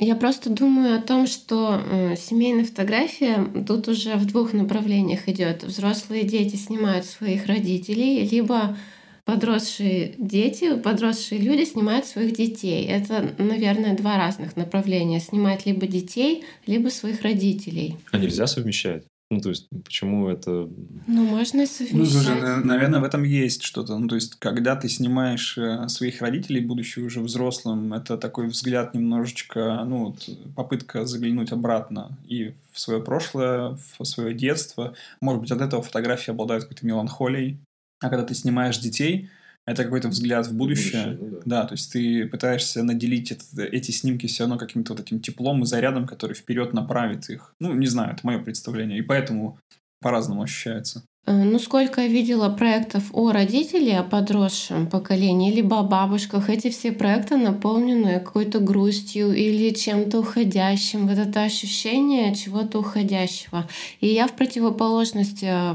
[0.00, 5.64] Я просто думаю о том, что э, семейная фотография тут уже в двух направлениях идет.
[5.64, 8.76] Взрослые дети снимают своих родителей, либо
[9.24, 12.86] подросшие дети, подросшие люди снимают своих детей.
[12.86, 15.18] Это, наверное, два разных направления.
[15.20, 17.96] Снимать либо детей, либо своих родителей.
[18.12, 19.04] А нельзя совмещать?
[19.30, 20.70] Ну, то есть, почему это...
[21.06, 22.12] Ну, можно и Ну, совмещать.
[22.12, 23.98] слушай, на- наверное, в этом есть что-то.
[23.98, 28.94] Ну, то есть, когда ты снимаешь э, своих родителей, будучи уже взрослым, это такой взгляд
[28.94, 34.94] немножечко, ну, вот, попытка заглянуть обратно и в свое прошлое, в свое детство.
[35.20, 37.58] Может быть, от этого фотографии обладают какой-то меланхолией.
[38.00, 39.28] А когда ты снимаешь детей,
[39.68, 41.16] это какой-то взгляд в будущее.
[41.16, 41.64] будущее, ну да.
[41.66, 45.66] то есть ты пытаешься наделить это, эти снимки все равно каким-то вот этим теплом и
[45.66, 47.54] зарядом, который вперед направит их.
[47.60, 48.98] Ну, не знаю, это мое представление.
[48.98, 49.58] И поэтому
[50.00, 51.02] по-разному ощущается.
[51.26, 56.70] Э, ну, сколько я видела проектов о родителей, о подросшем поколении, либо о бабушках, эти
[56.70, 61.06] все проекты наполнены какой-то грустью или чем-то уходящим.
[61.06, 63.68] Вот это ощущение чего-то уходящего.
[64.00, 65.74] И я в противоположность э,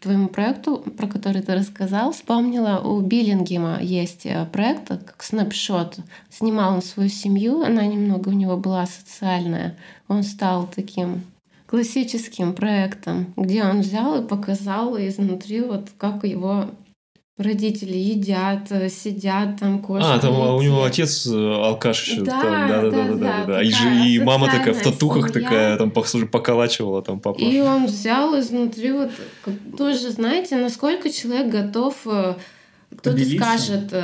[0.00, 5.98] твоему проекту, про который ты рассказал, вспомнила, у Биллингема есть э, проект, как снапшот.
[6.30, 9.76] Снимал он свою семью, она немного у него была социальная.
[10.08, 11.22] Он стал таким
[11.66, 16.70] классическим проектом, где он взял и показал изнутри, вот как его
[17.40, 20.06] родители едят, э, сидят там, кошки.
[20.06, 20.50] А, там едят.
[20.50, 22.22] у него отец э, алкаш еще.
[22.22, 23.62] Да, там, да, да, да, да, да, да.
[23.62, 25.48] И, же, и мама такая в татухах семья.
[25.48, 27.38] такая, там, поколачивала там папа.
[27.38, 29.10] И он взял изнутри вот
[29.76, 32.34] тоже, знаете, насколько человек готов, э,
[32.96, 33.94] кто-то скажет,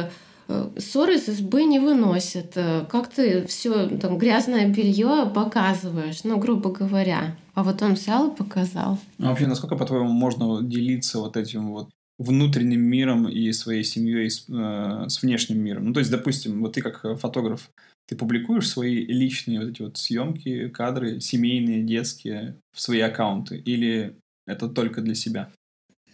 [0.79, 2.55] ссоры из избы не выносят.
[2.89, 7.37] Как ты все там грязное белье показываешь, ну, грубо говоря.
[7.55, 8.99] А вот он взял и показал.
[9.19, 14.47] А вообще, насколько, по-твоему, можно делиться вот этим вот внутренним миром и своей семьей с,
[14.49, 15.87] э, с внешним миром.
[15.87, 17.71] Ну, то есть, допустим, вот ты как фотограф,
[18.07, 24.17] ты публикуешь свои личные вот эти вот съемки, кадры, семейные, детские, в свои аккаунты, или
[24.47, 25.51] это только для себя?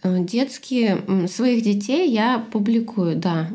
[0.03, 3.49] Э, детские, своих детей я публикую, да,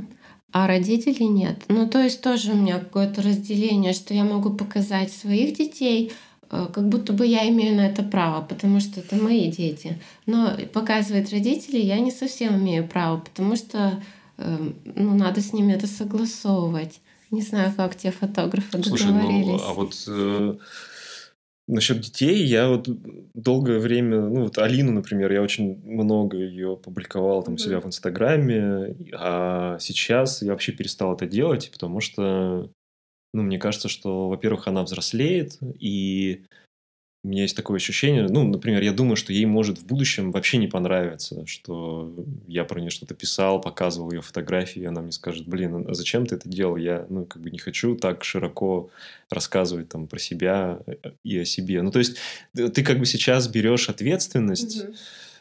[0.51, 1.65] а родителей нет.
[1.69, 6.28] Ну, то есть тоже у меня какое-то разделение, что я могу показать своих детей— Э,
[6.49, 9.99] как будто бы я имею на это право, потому что это мои дети.
[10.27, 14.03] Но показывать родителей я не совсем имею право, потому что
[14.39, 17.01] эм, ну, надо с ними это согласовывать.
[17.31, 19.61] Не знаю, как те фотографы Слушай, договорились.
[19.61, 20.57] Ну, а вот э,
[21.67, 22.89] насчет детей я вот
[23.35, 27.59] долгое время, ну вот Алину, например, я очень много ее публиковал там mm-hmm.
[27.59, 32.71] себя в Инстаграме, а сейчас я вообще перестал это делать, потому что
[33.33, 36.45] ну, мне кажется, что, во-первых, она взрослеет, и
[37.25, 40.57] у меня есть такое ощущение, ну, например, я думаю, что ей может в будущем вообще
[40.57, 42.15] не понравиться, что
[42.47, 46.27] я про нее что-то писал, показывал ее фотографии, и она мне скажет, блин, а зачем
[46.27, 46.77] ты это делал?
[46.77, 48.91] Я, ну, как бы не хочу так широко
[49.31, 51.83] рассказывать там про себя э, и о себе.
[51.83, 52.17] Ну, то есть
[52.57, 54.97] э, ты как бы сейчас берешь ответственность, mm-hmm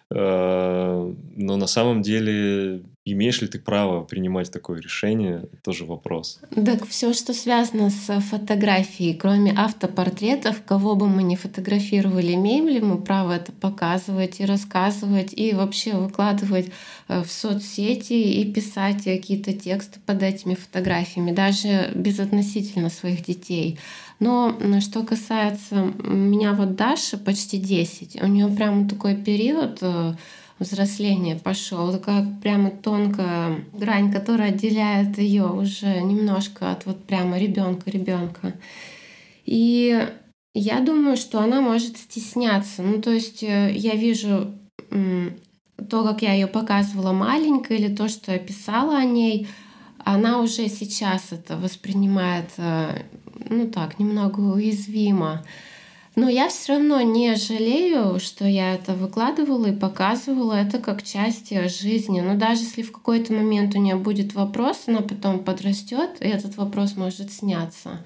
[0.09, 2.81] Э, но на самом деле,
[3.13, 6.39] имеешь ли ты право принимать такое решение, тоже вопрос.
[6.53, 12.79] Так все, что связано с фотографией, кроме автопортретов, кого бы мы ни фотографировали, имеем ли
[12.79, 16.69] мы право это показывать и рассказывать, и вообще выкладывать
[17.07, 23.79] э, в соцсети и писать какие-то тексты под этими фотографиями, даже безотносительно своих детей.
[24.19, 29.81] Но что касается меня, вот Даша почти 10, у нее прямо такой период
[30.59, 37.89] взросления пошел, такая прямо тонкая грань, которая отделяет ее уже немножко от вот прямо ребенка
[37.89, 38.53] ребенка.
[39.45, 40.07] И
[40.53, 42.81] я думаю, что она может стесняться.
[42.81, 44.53] Ну, то есть э, я вижу
[45.89, 49.47] то, как я ее показывала маленькой, или то, что я писала о ней,
[49.99, 53.03] она уже сейчас это воспринимает э,
[53.49, 55.43] ну так, немного уязвима.
[56.17, 61.51] Но я все равно не жалею, что я это выкладывала и показывала это как часть
[61.79, 62.21] жизни.
[62.21, 66.57] Но даже если в какой-то момент у нее будет вопрос, она потом подрастет, и этот
[66.57, 68.03] вопрос может сняться.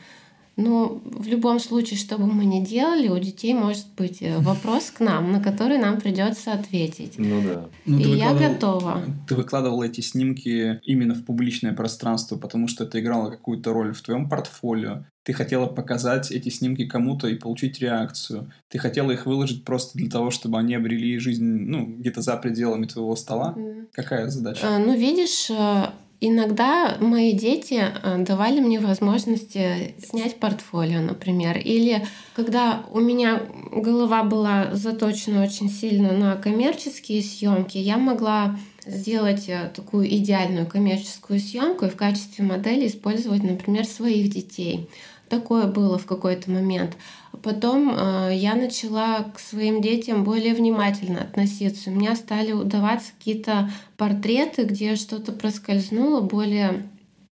[0.58, 4.92] Но в любом случае, что бы мы ни делали, у детей может быть э, вопрос
[4.92, 7.14] к нам, на который нам придется ответить.
[7.18, 7.70] Ну да.
[7.86, 9.02] Ну, и я готова.
[9.28, 14.02] Ты выкладывала эти снимки именно в публичное пространство, потому что это играло какую-то роль в
[14.02, 15.06] твоем портфолио.
[15.24, 18.52] Ты хотела показать эти снимки кому-то и получить реакцию.
[18.70, 22.88] Ты хотела их выложить просто для того, чтобы они обрели жизнь, ну, где-то за пределами
[22.88, 23.54] твоего стола.
[23.56, 23.88] Mm.
[23.94, 24.62] Какая задача?
[24.64, 25.92] А, ну, видишь, э,
[26.24, 31.58] Иногда мои дети э, давали мне возможности снять портфолио, например.
[31.58, 32.06] Или
[32.36, 38.56] когда у меня голова была заточена очень сильно на коммерческие съемки, я могла
[38.86, 44.88] сделать э, такую идеальную коммерческую съемку и в качестве модели использовать, например, своих детей.
[45.32, 46.98] Такое было в какой-то момент.
[47.42, 51.90] Потом э, я начала к своим детям более внимательно относиться.
[51.90, 56.84] У меня стали удаваться какие-то портреты, где что-то проскользнуло более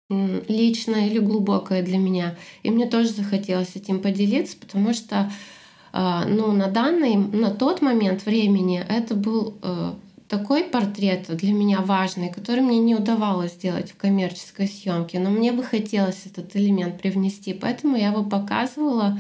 [0.10, 2.38] личное или глубокое для меня.
[2.64, 5.30] И мне тоже захотелось этим поделиться, потому что
[5.92, 9.92] э, ну, на данный, на тот момент времени это был э,
[10.32, 15.52] такой портрет для меня важный, который мне не удавалось сделать в коммерческой съемке, но мне
[15.52, 19.20] бы хотелось этот элемент привнести, поэтому я его показывала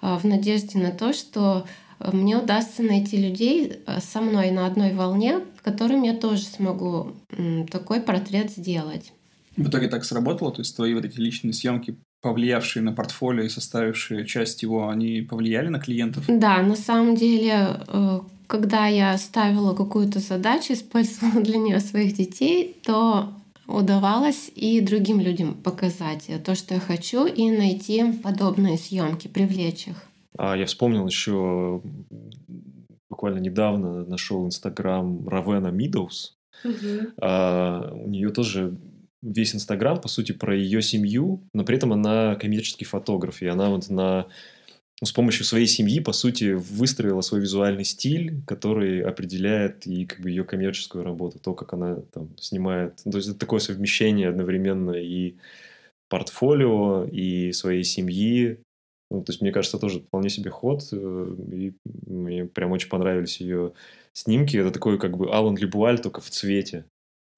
[0.00, 1.66] а, в надежде на то, что
[1.98, 7.16] мне удастся найти людей э, со мной на одной волне, которым я тоже смогу
[7.70, 9.12] такой портрет сделать.
[9.56, 10.52] В итоге так сработало?
[10.52, 15.20] То есть твои вот эти личные съемки, повлиявшие на портфолио и составившие часть его, они
[15.20, 16.24] повлияли на клиентов?
[16.26, 22.76] Да, на самом деле, э, когда я ставила какую-то задачу, использовала для нее своих детей,
[22.82, 23.28] то
[23.66, 29.96] удавалось и другим людям показать то, что я хочу, и найти подобные съемки, привлечь их.
[30.38, 31.82] А я вспомнил еще
[33.10, 36.36] буквально недавно нашел инстаграм Равена Мидоус.
[36.64, 37.12] Угу.
[37.20, 38.76] А, у нее тоже
[39.24, 43.70] весь инстаграм, по сути, про ее семью, но при этом она коммерческий фотограф, и она
[43.70, 44.26] вот на
[45.02, 50.30] с помощью своей семьи, по сути, выстроила свой визуальный стиль, который определяет и как бы
[50.30, 53.00] ее коммерческую работу, то, как она там снимает.
[53.04, 55.34] Ну, то есть это такое совмещение одновременно и
[56.08, 58.60] портфолио, и своей семьи,
[59.10, 60.82] ну, то есть, мне кажется, тоже вполне себе ход.
[60.92, 61.74] Э, и
[62.06, 63.72] мне прям очень понравились ее
[64.12, 64.56] снимки.
[64.56, 66.86] Это такой как бы Алан Лебуаль, только в цвете.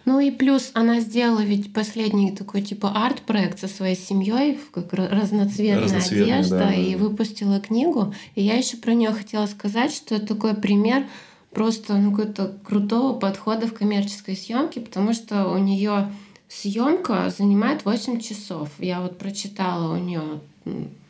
[0.06, 5.82] Ну и плюс она сделала ведь последний такой типа арт-проект со своей семьей, как разноцветная,
[5.82, 8.14] разноцветная одежда, да, и выпустила книгу.
[8.36, 11.04] И я еще про нее хотела сказать, что это такой пример
[11.50, 16.12] просто ну, какого-то крутого подхода в коммерческой съемке, потому что у нее
[16.48, 18.68] съемка занимает 8 часов.
[18.78, 20.22] Я вот прочитала у нее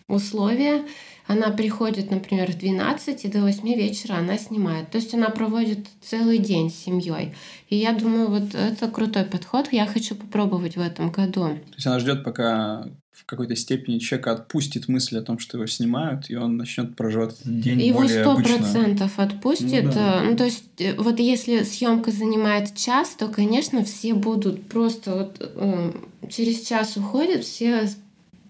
[0.08, 0.84] условия.
[1.26, 4.90] Она приходит, например, в 12 и до 8 вечера она снимает.
[4.90, 7.34] То есть она проводит целый день с семьей.
[7.68, 9.68] И я думаю, вот это крутой подход.
[9.72, 11.48] Я хочу попробовать в этом году.
[11.48, 12.86] То есть она ждет, пока
[13.16, 17.40] в какой-то степени человека отпустит мысль о том, что его снимают, и он начнет проживать
[17.40, 19.84] этот день его более сто процентов отпустит.
[19.84, 20.22] Ну, да.
[20.22, 25.36] ну, то есть, э, вот если съемка занимает час, то, конечно, все будут просто вот
[25.40, 25.92] э,
[26.28, 27.88] через час уходят, все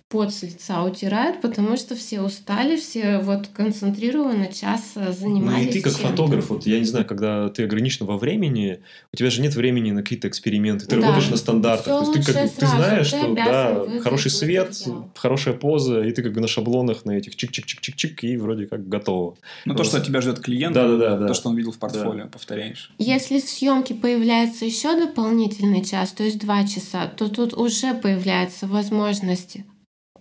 [0.08, 5.64] пот с лица утирают, потому что все устали, все вот концентрированно час занимались.
[5.64, 8.78] Ну и ты как фотограф, вот я не знаю, когда ты ограничен во времени,
[9.12, 11.02] у тебя же нет времени на какие-то эксперименты, ты да.
[11.02, 11.86] работаешь на стандартах.
[11.86, 14.76] То есть ты, как, ты знаешь, ты что да, хороший свет,
[15.16, 19.36] хорошая поза, и ты как бы на шаблонах на этих чик-чик-чик-чик-чик, и вроде как готово.
[19.64, 21.26] Ну то, что от тебя ждет клиент, да, да, да, да.
[21.26, 22.30] то, что он видел в портфолио, да.
[22.30, 22.92] повторяешь.
[22.98, 28.68] Если в съемке появляется еще дополнительный час, то есть два часа, то тут уже появляется
[28.68, 29.58] возможность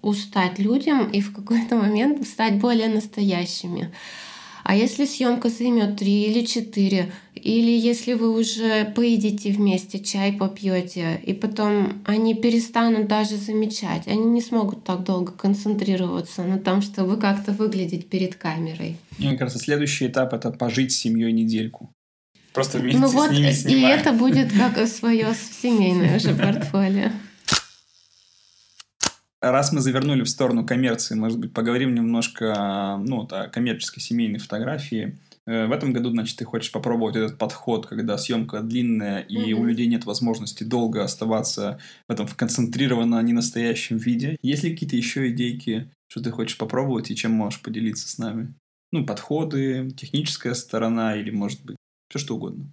[0.06, 3.92] устать людям и в какой-то момент стать более настоящими.
[4.68, 11.22] А если съемка займет три или четыре, или если вы уже поедите вместе, чай попьете,
[11.24, 17.18] и потом они перестанут даже замечать, они не смогут так долго концентрироваться на том, чтобы
[17.18, 18.98] как-то выглядеть перед камерой.
[19.20, 21.92] Мне кажется, следующий этап это пожить с семьей недельку.
[22.52, 23.98] Просто вместе ну с вот, ними снимать.
[23.98, 25.28] И это будет как свое
[25.62, 27.12] семейное уже портфолио.
[29.52, 35.20] Раз мы завернули в сторону коммерции, может быть, поговорим немножко ну, о коммерческой семейной фотографии.
[35.46, 39.54] Э, в этом году, значит, ты хочешь попробовать этот подход, когда съемка длинная, и mm-hmm.
[39.54, 41.80] у людей нет возможности долго оставаться
[42.10, 44.36] в этом в концентрированно ненастоящем виде.
[44.42, 48.52] Есть ли какие-то еще идейки, что ты хочешь попробовать и чем можешь поделиться с нами?
[48.92, 51.78] Ну, подходы, техническая сторона или, может быть,
[52.10, 52.72] все что угодно.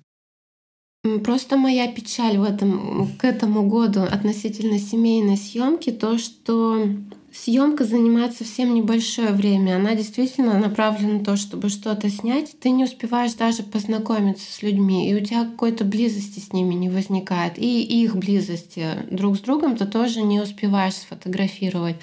[1.24, 6.86] Просто моя печаль в этом, к этому году относительно семейной съемки то, что
[7.32, 9.76] съемка занимает совсем небольшое время.
[9.76, 12.54] Она действительно направлена на то, чтобы что-то снять.
[12.60, 16.88] Ты не успеваешь даже познакомиться с людьми, и у тебя какой-то близости с ними не
[16.88, 17.58] возникает.
[17.58, 21.96] И их близости друг с другом ты тоже не успеваешь сфотографировать.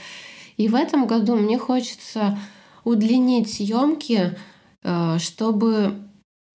[0.57, 2.37] И в этом году мне хочется
[2.83, 4.35] удлинить съемки,
[4.83, 6.08] э, чтобы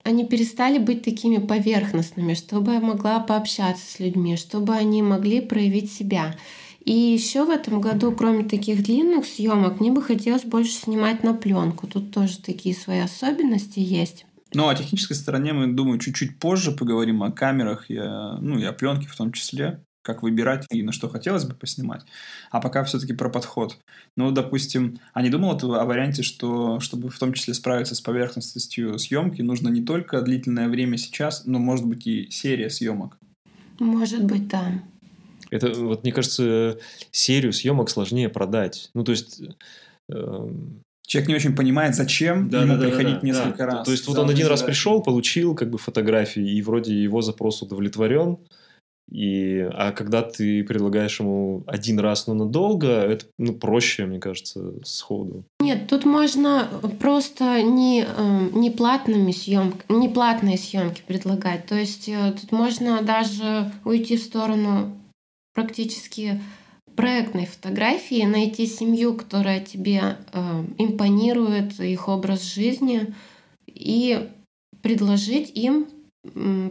[0.05, 5.93] они перестали быть такими поверхностными, чтобы я могла пообщаться с людьми, чтобы они могли проявить
[5.93, 6.37] себя.
[6.85, 11.33] И еще в этом году, кроме таких длинных съемок, мне бы хотелось больше снимать на
[11.33, 11.87] пленку.
[11.87, 14.27] Тут тоже такие свои особенности есть.
[14.53, 18.65] Ну, о технической стороне мы, думаю, чуть-чуть позже поговорим о камерах, и о, ну, и
[18.65, 22.03] о пленке в том числе как выбирать и на что хотелось бы поснимать.
[22.51, 23.79] А пока все-таки про подход.
[24.17, 28.01] Ну, допустим, а не думал ты о варианте, что чтобы в том числе справиться с
[28.01, 33.17] поверхностностью съемки, нужно не только длительное время сейчас, но, может быть, и серия съемок?
[33.81, 34.83] Может быть, да.
[35.51, 36.79] Это, вот, мне кажется,
[37.11, 38.91] серию съемок сложнее продать.
[38.95, 39.43] Ну, то есть...
[40.11, 40.49] Э,
[41.07, 43.67] Человек не очень понимает, зачем да, ему да, приходить да, несколько да.
[43.67, 43.85] раз.
[43.85, 47.61] То есть, вот он один раз пришел, получил как бы фотографии, и вроде его запрос
[47.61, 48.39] удовлетворен,
[49.11, 54.75] и, а когда ты предлагаешь ему один раз, но надолго, это ну, проще, мне кажется,
[54.83, 55.45] сходу.
[55.61, 56.69] Нет, тут можно
[57.01, 61.67] просто не, э, не, платными съемки, не платные съемки предлагать.
[61.67, 64.93] То есть э, тут можно даже уйти в сторону
[65.55, 66.41] практически
[66.97, 73.15] проектной фотографии, найти семью, которая тебе э, импонирует, их образ жизни,
[73.67, 74.31] и
[74.83, 75.89] предложить им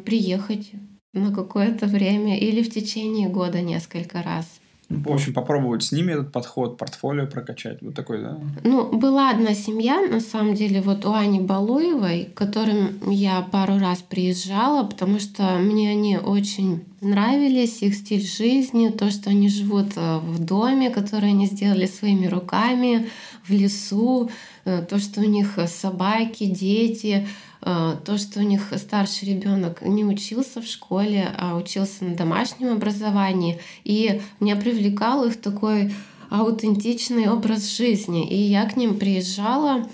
[0.03, 0.71] приехать
[1.13, 4.59] на какое-то время или в течение года несколько раз.
[4.89, 7.81] В общем, попробовать с ними этот подход, портфолио прокачать.
[7.81, 8.37] Вот такой, да?
[8.63, 13.79] Ну, была одна семья, на самом деле, вот у Ани Балуевой, к которым я пару
[13.79, 19.93] раз приезжала, потому что мне они очень нравились, их стиль жизни, то, что они живут
[19.95, 23.09] э, в доме, который они сделали своими руками,
[23.47, 24.29] в лесу,
[24.65, 27.27] э, то, что у них собаки, дети, э,
[27.63, 33.59] то, что у них старший ребенок не учился в школе, а учился на домашнем образовании.
[33.83, 35.93] И меня привлекал их такой
[36.29, 38.27] аутентичный образ жизни.
[38.27, 39.87] И я к ним приезжала,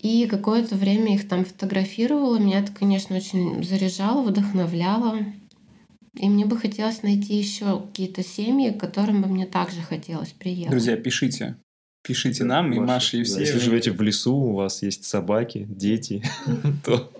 [0.00, 2.38] и какое-то время их там фотографировала.
[2.38, 5.18] Меня это, конечно, очень заряжало, вдохновляло.
[6.14, 10.70] И мне бы хотелось найти еще какие-то семьи, к которым бы мне также хотелось приехать.
[10.70, 11.56] Друзья, пишите.
[12.02, 13.40] Пишите нам, и Маша, и все.
[13.40, 16.22] Если живете в лесу, у вас есть собаки, дети,
[16.84, 17.12] то...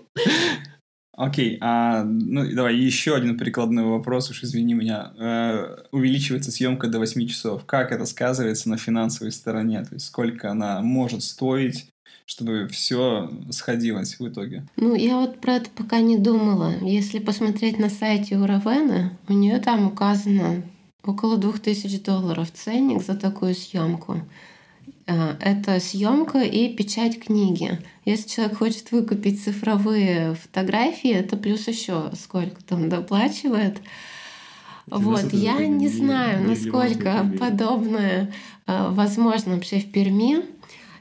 [1.13, 5.11] Окей, а, ну давай еще один прикладной вопрос, уж извини меня.
[5.19, 7.65] Э, увеличивается съемка до 8 часов.
[7.65, 9.83] Как это сказывается на финансовой стороне?
[9.83, 11.91] То есть сколько она может стоить?
[12.29, 14.63] чтобы все сходилось в итоге?
[14.75, 16.75] Ну, я вот про это пока не думала.
[16.81, 20.61] Если посмотреть на сайте у Равена, у нее там указано
[21.03, 24.21] около 2000 долларов ценник за такую съемку.
[25.09, 27.79] А, это съемка и печать книги.
[28.05, 33.81] Если человек хочет выкупить цифровые фотографии, это плюс еще сколько там доплачивает.
[34.85, 38.31] Вот, я не знаю, насколько подобное
[38.67, 40.45] а, возможно вообще в Перми.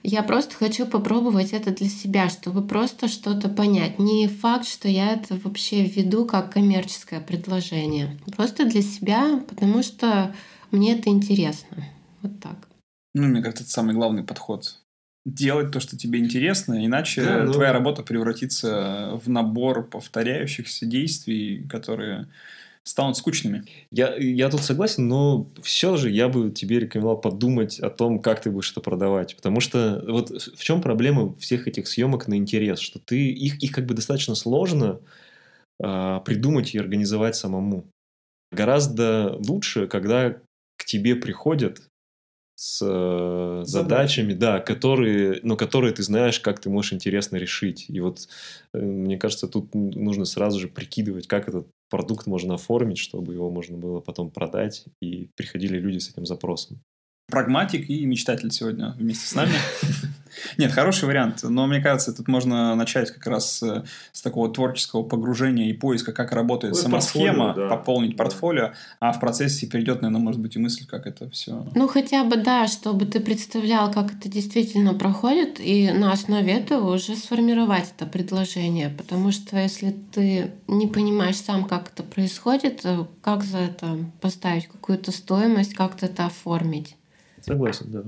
[0.02, 3.98] Я просто хочу попробовать это для себя, чтобы просто что-то понять.
[3.98, 8.16] Не факт, что я это вообще веду как коммерческое предложение.
[8.36, 10.34] Просто для себя, потому что
[10.70, 11.84] мне это интересно.
[12.22, 12.67] Вот так.
[13.14, 14.78] Ну, мне кажется, это самый главный подход.
[15.26, 17.52] Делать то, что тебе интересно, иначе да, ну...
[17.52, 22.28] твоя работа превратится в набор повторяющихся действий, которые
[22.88, 23.64] станут скучными.
[23.90, 28.40] Я, я тут согласен, но все же я бы тебе рекомендовал подумать о том, как
[28.40, 29.36] ты будешь это продавать.
[29.36, 33.72] Потому что вот в чем проблема всех этих съемок на интерес, что ты их, их
[33.72, 35.00] как бы достаточно сложно
[35.82, 37.84] э, придумать и организовать самому.
[38.50, 40.38] Гораздо лучше, когда
[40.78, 41.87] к тебе приходят
[42.58, 47.86] с э, задачами, да, которые, но которые ты знаешь, как ты можешь интересно решить.
[47.88, 48.28] И вот
[48.74, 53.48] э, мне кажется, тут нужно сразу же прикидывать, как этот продукт можно оформить, чтобы его
[53.52, 56.82] можно было потом продать, и приходили люди с этим запросом
[57.30, 59.52] прагматик и мечтатель сегодня вместе с нами.
[60.56, 65.02] Нет, хороший вариант, но мне кажется, тут можно начать как раз э, с такого творческого
[65.02, 67.68] погружения и поиска, как работает ну, сама схема, да.
[67.68, 68.18] пополнить да.
[68.18, 71.66] портфолио, а в процессе перейдет, наверное, может быть и мысль, как это все.
[71.74, 76.94] Ну, хотя бы, да, чтобы ты представлял, как это действительно проходит, и на основе этого
[76.94, 83.04] уже сформировать это предложение, потому что если ты не понимаешь сам, как это происходит, э,
[83.22, 86.97] как за это поставить какую-то стоимость, как-то это оформить.
[87.48, 88.04] Согласен, да.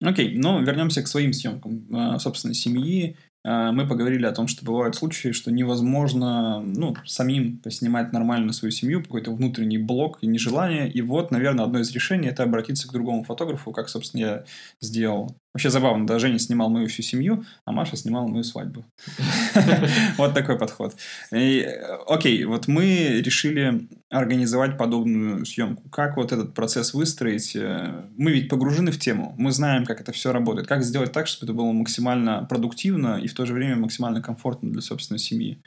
[0.00, 1.86] Окей, ну вернемся к своим съемкам.
[1.92, 3.16] А, собственно, семьи.
[3.44, 8.70] А, мы поговорили о том, что бывают случаи, что невозможно ну, самим поснимать нормально свою
[8.70, 10.90] семью, какой-то внутренний блок и нежелание.
[10.90, 14.44] И вот, наверное, одно из решений– это обратиться к другому фотографу, как, собственно, я
[14.80, 15.36] сделал.
[15.54, 18.84] Вообще забавно, да, Женя снимал мою всю семью, а Маша снимала мою свадьбу.
[20.18, 20.96] Вот такой подход.
[21.30, 25.88] Окей, вот мы решили организовать подобную съемку.
[25.90, 27.54] Как вот этот процесс выстроить?
[27.54, 30.66] Э, мы ведь погружены в тему, мы знаем, как это все работает.
[30.66, 34.72] Как сделать так, чтобы это было максимально продуктивно и в то же время максимально комфортно
[34.72, 35.62] для собственной семьи?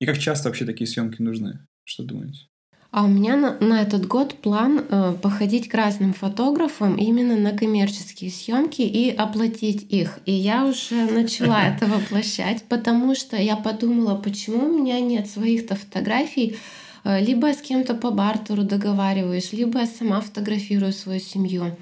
[0.00, 1.66] И как часто вообще такие съемки нужны?
[1.84, 2.46] Что думаете?
[2.92, 7.56] А у меня на, на этот год план э, походить к разным фотографам именно на
[7.56, 10.18] коммерческие съемки и оплатить их.
[10.26, 15.74] И я уже начала это воплощать, потому что я подумала, почему у меня нет своих-то
[15.74, 16.58] фотографий.
[17.04, 21.74] Э, либо я с кем-то по бартеру договариваюсь, либо я сама фотографирую свою семью.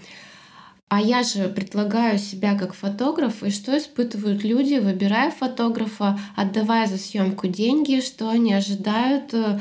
[0.90, 6.98] А я же предлагаю себя как фотограф, и что испытывают люди, выбирая фотографа, отдавая за
[6.98, 9.58] съемку деньги, что они ожидают э,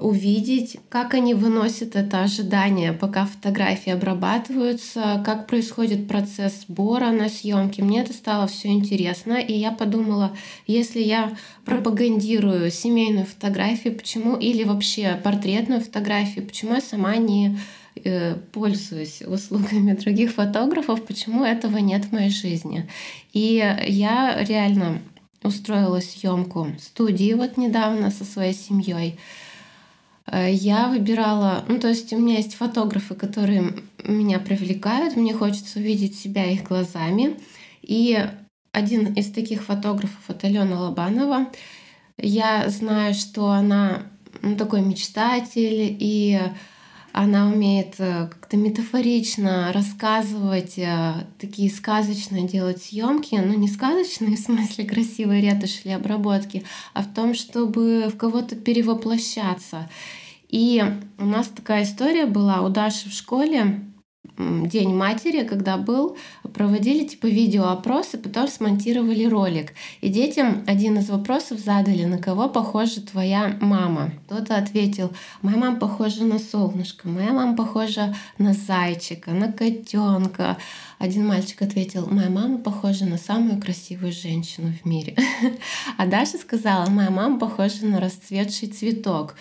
[0.00, 7.80] увидеть, как они выносят это ожидание, пока фотографии обрабатываются, как происходит процесс сбора на съемки.
[7.80, 10.36] Мне это стало все интересно, и я подумала,
[10.66, 17.58] если я пропагандирую семейную фотографию, почему или вообще портретную фотографию, почему я сама не
[18.04, 22.88] э, пользуюсь услугами других фотографов, почему этого нет в моей жизни.
[23.32, 25.00] И я реально
[25.42, 29.18] устроила съемку студии вот недавно со своей семьей.
[30.30, 33.74] Э, я выбирала, ну то есть у меня есть фотографы, которые
[34.04, 37.38] меня привлекают, мне хочется увидеть себя их глазами.
[37.82, 38.18] И
[38.72, 41.48] один из таких фотографов— это Алена Лобанова.
[42.16, 44.02] Я знаю, что она
[44.42, 46.40] ну, такой мечтатель, и
[47.20, 54.38] она умеет э, как-то метафорично рассказывать, э, такие сказочные делать съемки, но не сказочные в
[54.38, 56.64] смысле красивой ретуши или обработки,
[56.94, 59.90] а в том, чтобы в кого-то перевоплощаться.
[60.48, 60.80] И
[61.18, 63.80] у нас такая история была у Даши в школе.
[64.38, 66.16] День матери, когда был,
[66.54, 69.72] проводили типа видеоопросы, потом смонтировали ролик.
[70.00, 74.12] И детям один из вопросов задали, на кого похожа твоя мама.
[74.26, 75.10] Кто-то ответил,
[75.42, 80.56] моя мама похожа на солнышко, моя мама похожа на зайчика, на котенка.
[80.98, 85.16] Один мальчик ответил, моя мама похожа на самую красивую женщину в мире.
[85.96, 89.36] А Даша сказала, моя мама похожа на расцветший цветок.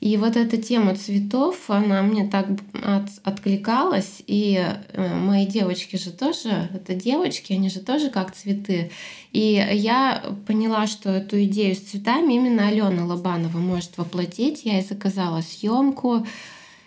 [0.00, 2.46] И вот эта тема цветов, она мне так
[2.82, 4.22] от, откликалась.
[4.26, 8.90] И э, мои девочки же тоже, это девочки, они же тоже как цветы.
[9.32, 14.64] И я поняла, что эту идею с цветами именно Алена Лобанова может воплотить.
[14.64, 16.24] Я и заказала съемку.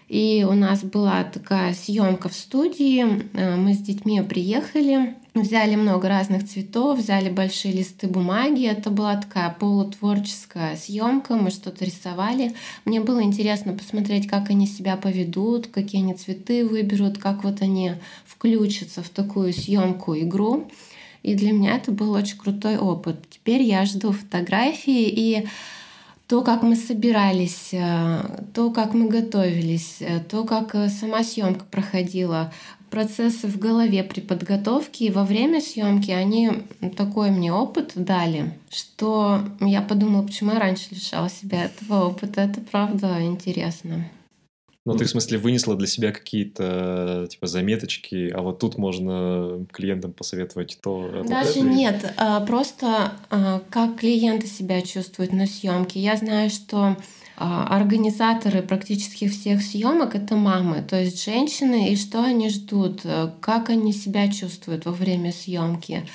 [0.09, 3.03] И у нас была такая съемка в студии.
[3.33, 8.65] Э, мы с детьми приехали, взяли много разных цветов, взяли большие листы бумаги.
[8.65, 11.35] Это была такая полутворческая съемка.
[11.35, 12.53] Мы что-то рисовали.
[12.85, 17.93] Мне было интересно посмотреть, как они себя поведут, какие они цветы выберут, как вот они
[18.25, 20.69] включатся в такую съемку игру.
[21.23, 23.15] И для меня это был очень крутой опыт.
[23.29, 25.47] Теперь я жду фотографии и
[26.27, 28.21] то, как мы собирались, э,
[28.53, 32.51] то, как мы готовились, э, то, как э, сама съемка проходила,
[32.89, 36.51] процессы в голове при подготовке и во время съемки, они
[36.95, 42.41] такой мне опыт дали, что я подумала, почему я раньше лишала себя этого опыта.
[42.41, 44.05] Это правда интересно.
[44.85, 50.11] Ну, ты, в смысле, вынесла для себя какие-то, типа, заметочки, а вот тут можно клиентам
[50.11, 51.23] посоветовать то...
[51.25, 56.01] Даже вот нет, а, просто а, как клиенты себя чувствуют на съемке.
[56.01, 56.97] Я знаю, что
[57.37, 63.31] а, организаторы практически всех съемок это мамы, то есть женщины, и что они ждут, э,
[63.39, 66.05] как они себя чувствуют во время съемки.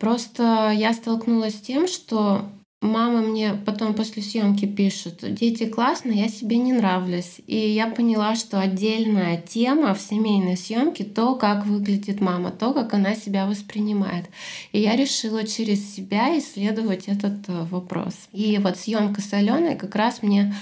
[0.00, 2.44] Просто я столкнулась с тем, что
[2.84, 7.40] Мама мне потом после съемки пишет, дети классно, я себе не нравлюсь.
[7.46, 12.92] И я поняла, что отдельная тема в семейной съемке то, как выглядит мама, то, как
[12.92, 14.26] она себя воспринимает.
[14.72, 18.28] И я решила через себя исследовать этот э, вопрос.
[18.32, 20.54] И вот съемка с Аленой как раз мне,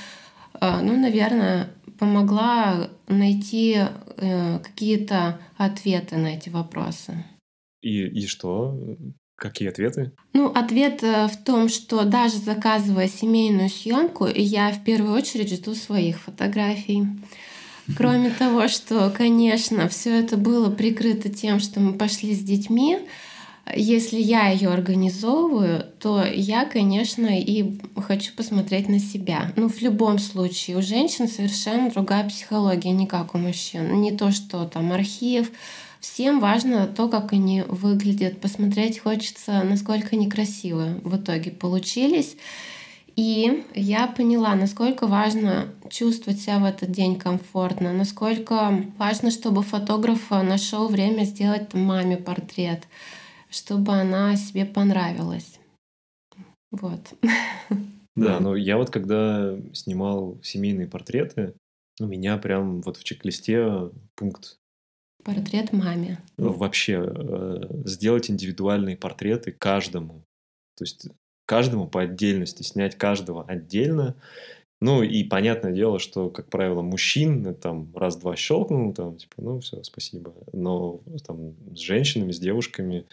[0.61, 7.25] э, ну, наверное, помогла найти э, какие-то ответы на эти вопросы.
[7.81, 8.79] И, и что?
[9.43, 10.13] Какие ответы?
[10.35, 15.75] Ну, ответ э, в том, что даже заказывая семейную съемку, я в первую очередь жду
[15.75, 17.09] своих фотографий.
[17.97, 23.01] Кроме того, что, конечно, все это было прикрыто тем, что мы пошли с детьми,
[23.75, 29.53] если я ее организовываю, то я, конечно, и хочу посмотреть на себя.
[29.57, 34.01] Ну, в любом случае, у женщин совершенно другая психология, не как у мужчин.
[34.01, 35.51] Не то, что там архив,
[36.03, 38.41] Всем важно то, как они выглядят.
[38.41, 42.37] Посмотреть хочется, насколько они красивые в итоге получились.
[43.15, 50.31] И я поняла, насколько важно чувствовать себя в этот день комфортно, насколько важно, чтобы фотограф
[50.31, 52.89] нашел время сделать маме портрет,
[53.49, 55.61] чтобы она себе понравилась.
[56.73, 57.15] Вот.
[58.17, 61.55] Да, но я вот когда снимал семейные портреты,
[62.01, 64.59] у меня прям вот в чек-листе пункт
[65.25, 66.19] Портрет маме.
[66.37, 70.25] Вообще э, сделать индивидуальные портреты каждому.
[70.77, 71.09] То есть
[71.47, 74.17] каждому по отдельности, снять каждого отдельно.
[74.81, 79.83] Ну и понятное дело, что, как правило, мужчин там раз-два щелкнул, там, типа, ну все,
[79.85, 80.35] спасибо.
[80.53, 83.07] Но там с женщинами, с девушками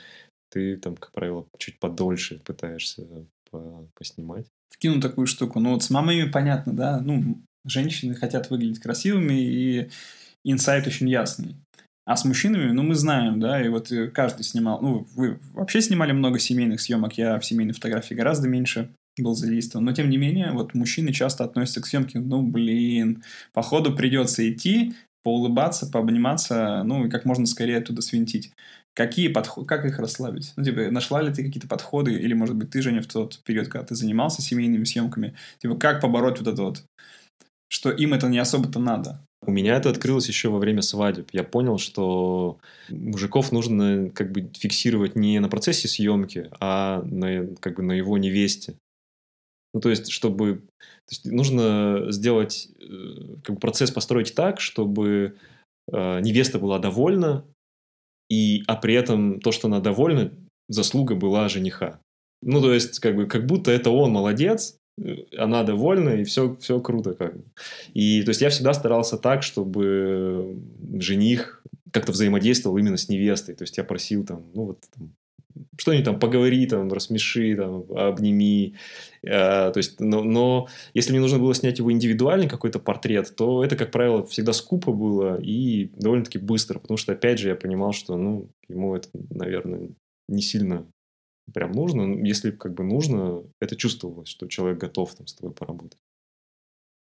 [0.49, 3.05] ты там, как правило, чуть подольше пытаешься
[3.93, 4.47] поснимать.
[4.70, 5.60] Вкину такую штуку.
[5.60, 9.89] Ну вот с мамами понятно, да, ну, женщины хотят выглядеть красивыми, и
[10.43, 11.55] инсайт очень ясный.
[12.10, 15.80] А с мужчинами, ну, мы знаем, да, и вот э, каждый снимал, ну, вы вообще
[15.80, 18.89] снимали много семейных съемок, я в семейной фотографии гораздо меньше
[19.20, 19.86] был задействован.
[19.86, 24.95] Но, тем не менее, вот мужчины часто относятся к съемке, ну, блин, походу придется идти,
[25.22, 28.53] поулыбаться, пообниматься, ну, и как можно скорее оттуда свинтить.
[28.95, 30.53] Какие подходы, как их расслабить?
[30.55, 33.68] Ну, типа, нашла ли ты какие-то подходы, или, может быть, ты, Женя, в тот период,
[33.68, 36.84] когда ты занимался семейными съемками, типа, как побороть вот это вот,
[37.68, 39.24] что им это не особо-то надо?
[39.50, 41.32] У меня это открылось еще во время свадеб.
[41.34, 47.78] Я понял, что мужиков нужно как бы фиксировать не на процессе съемки, а на, как
[47.78, 48.76] бы на его невесте.
[49.74, 50.58] Ну, то есть, чтобы...
[51.08, 52.70] То есть, нужно сделать...
[52.80, 55.36] Э, как бы процесс построить так, чтобы
[55.91, 57.43] э, невеста была довольна,
[58.30, 60.32] и, а при этом то, что она довольна,
[60.68, 62.00] заслуга была жениха.
[62.43, 64.78] Ну, то есть, как бы, как будто это он молодец,
[65.38, 67.36] она довольна, и все, все круто как.
[67.93, 70.58] И, то есть, я всегда старался так, чтобы
[70.93, 73.56] жених как-то взаимодействовал именно с невестой.
[73.56, 75.14] То есть, я просил там, ну, вот, там,
[75.78, 78.76] что-нибудь там поговори, там, рассмеши, там, обними.
[79.24, 83.64] Э, то есть, но, но если мне нужно было снять его индивидуальный какой-то портрет, то
[83.64, 87.93] это, как правило, всегда скупо было и довольно-таки быстро, потому что, опять же, я понимал,
[87.93, 89.89] что, ну, ему это, наверное,
[90.28, 90.86] не сильно
[91.54, 92.26] прям нужно.
[92.26, 96.00] Если как бы нужно, это чувствовалось, что человек готов там с тобой поработать.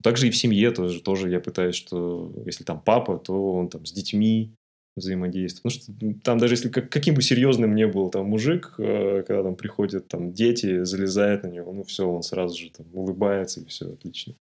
[0.04, 3.86] Также и в семье тоже, тоже я пытаюсь, что если там папа, то он там
[3.86, 4.56] с детьми
[4.96, 5.64] взаимодействует.
[5.64, 9.44] Ну, что там даже если как, каким бы серьезным не был там мужик, э, когда
[9.44, 13.66] там приходят там дети, залезают на него, ну все, он сразу же там улыбается и
[13.66, 14.36] все отлично.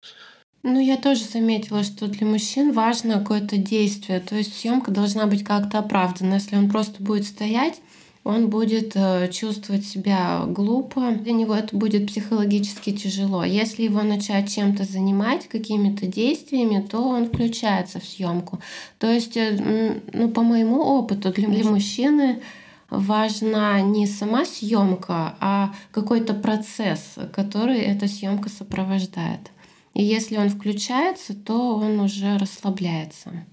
[0.61, 4.19] Ну, я тоже заметила, что для мужчин важно какое-то действие.
[4.19, 6.33] То есть съемка должна быть как-то оправдана.
[6.33, 7.79] Если он просто будет стоять,
[8.23, 13.43] он будет э, чувствовать себя глупо, для него это будет психологически тяжело.
[13.43, 18.59] Если его начать чем-то занимать, какими-то действиями, то он включается в съемку.
[18.97, 22.41] То есть, э, ну, по моему опыту, для, для мужчины
[22.89, 29.51] важна не сама съемка, а какой-то процесс, который эта съемка сопровождает.
[29.93, 33.45] И если он включается, то он уже расслабляется.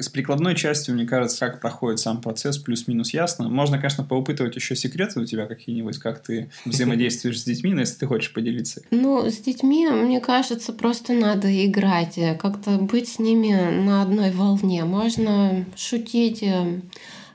[0.00, 3.48] С прикладной частью, мне кажется, как проходит сам процесс, плюс-минус ясно.
[3.48, 7.98] Можно, конечно, поупытывать еще секреты у тебя какие-нибудь, как ты взаимодействуешь с детьми, но если
[7.98, 8.82] ты хочешь поделиться.
[8.90, 14.30] Ну, с детьми, мне кажется, просто надо играть, э, как-то быть с ними на одной
[14.30, 14.84] волне.
[14.84, 16.42] Можно шутить.
[16.42, 16.80] Э,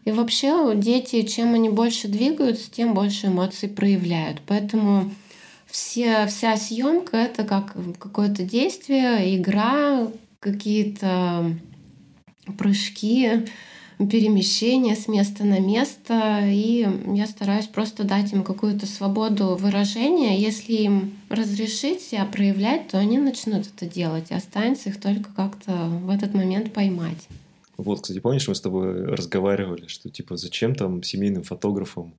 [0.05, 4.41] и вообще дети, чем они больше двигаются, тем больше эмоций проявляют.
[4.47, 5.11] Поэтому
[5.68, 10.07] все, вся съемка это как какое-то действие, игра,
[10.39, 11.51] какие-то
[12.57, 13.45] прыжки,
[13.97, 20.37] перемещения с места на место, и я стараюсь просто дать им какую-то свободу выражения.
[20.37, 25.71] Если им разрешить себя проявлять, то они начнут это делать, и останется их только как-то
[25.71, 27.27] в этот момент поймать.
[27.77, 32.15] Вот, кстати, помнишь, мы с тобой разговаривали, что типа зачем там семейным фотографам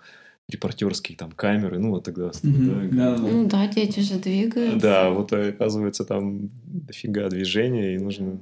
[0.48, 2.28] репортерские там камеры, ну вот тогда.
[2.28, 2.88] Mm-hmm.
[2.90, 3.28] Да, да, да.
[3.28, 4.78] Ну да, дети же двигаются.
[4.78, 8.38] Да, вот оказывается там дофига движения, и нужно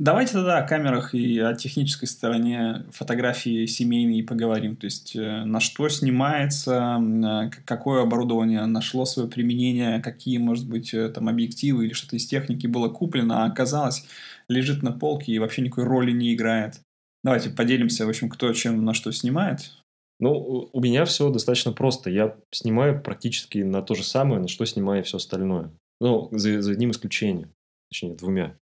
[0.00, 4.76] Давайте тогда о камерах и о технической стороне фотографии семейной поговорим.
[4.76, 10.94] То есть, э, на что снимается, э, какое оборудование нашло свое применение, какие, может быть,
[10.94, 14.04] э, там объективы или что-то из техники было куплено, а оказалось,
[14.48, 16.80] лежит на полке и вообще никакой роли не играет.
[17.24, 19.72] Давайте поделимся, в общем, кто чем на что снимает.
[20.20, 22.08] Ну, у меня все достаточно просто.
[22.08, 25.72] Я снимаю практически на то же самое, на что снимаю все остальное.
[26.00, 27.50] Ну, за, за одним исключением.
[27.90, 28.54] Точнее, двумя.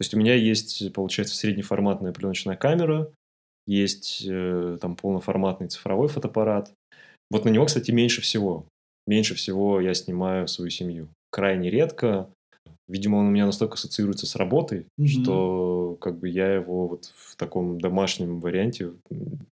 [0.00, 3.12] То есть у меня есть, получается, среднеформатная пленочная камера,
[3.66, 6.72] есть э, там полноформатный цифровой фотоаппарат.
[7.30, 8.66] Вот на него, кстати, меньше всего.
[9.06, 11.08] Меньше всего я снимаю свою семью.
[11.30, 12.32] Крайне редко.
[12.90, 15.06] Видимо, он у меня настолько ассоциируется с работой, mm-hmm.
[15.06, 18.90] что как бы я его вот в таком домашнем варианте.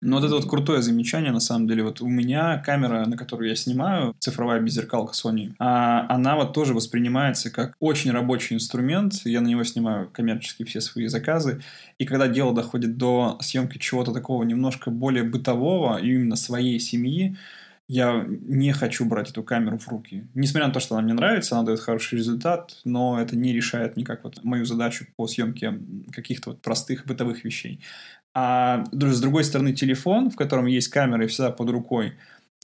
[0.00, 1.82] Ну, вот это вот крутое замечание, на самом деле.
[1.82, 6.72] Вот у меня камера, на которую я снимаю, цифровая беззеркалка Sony, а она вот тоже
[6.72, 9.12] воспринимается как очень рабочий инструмент.
[9.26, 11.60] Я на него снимаю коммерчески все свои заказы.
[11.98, 17.36] И когда дело доходит до съемки чего-то такого немножко более бытового, именно своей семьи,
[17.88, 20.26] я не хочу брать эту камеру в руки.
[20.34, 23.96] Несмотря на то, что она мне нравится, она дает хороший результат, но это не решает
[23.96, 25.78] никак вот мою задачу по съемке
[26.12, 27.80] каких-то вот простых бытовых вещей.
[28.34, 32.14] А с другой стороны, телефон, в котором есть камера и всегда под рукой,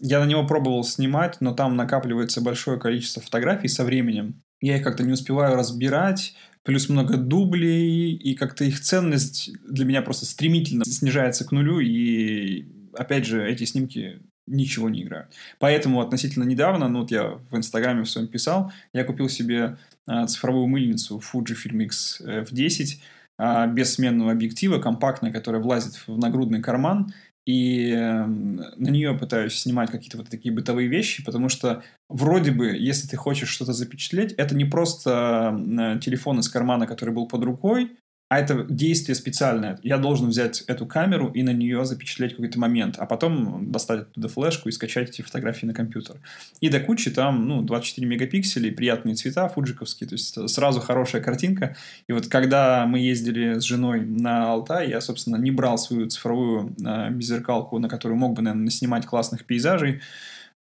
[0.00, 4.42] я на него пробовал снимать, но там накапливается большое количество фотографий со временем.
[4.60, 10.02] Я их как-то не успеваю разбирать, плюс много дублей, и как-то их ценность для меня
[10.02, 14.20] просто стремительно снижается к нулю, и опять же, эти снимки
[14.52, 15.32] ничего не играют.
[15.58, 20.26] Поэтому относительно недавно, ну вот я в Инстаграме в своем писал, я купил себе э,
[20.26, 22.96] цифровую мыльницу Fujifilm X F10 э,
[23.38, 27.12] а, без сменного объектива, компактная, которая влазит в нагрудный карман,
[27.44, 32.68] и э, на нее пытаюсь снимать какие-то вот такие бытовые вещи, потому что вроде бы,
[32.68, 37.42] если ты хочешь что-то запечатлеть, это не просто э, телефон из кармана, который был под
[37.42, 37.96] рукой,
[38.32, 39.78] а это действие специальное.
[39.82, 44.28] Я должен взять эту камеру и на нее запечатлеть какой-то момент, а потом достать оттуда
[44.28, 46.16] флешку и скачать эти фотографии на компьютер.
[46.62, 51.76] И до кучи там, ну, 24 мегапикселей, приятные цвета фуджиковские, то есть сразу хорошая картинка.
[52.08, 56.74] И вот когда мы ездили с женой на Алтай, я, собственно, не брал свою цифровую
[56.82, 60.00] э, беззеркалку, на которую мог бы, наверное, снимать классных пейзажей,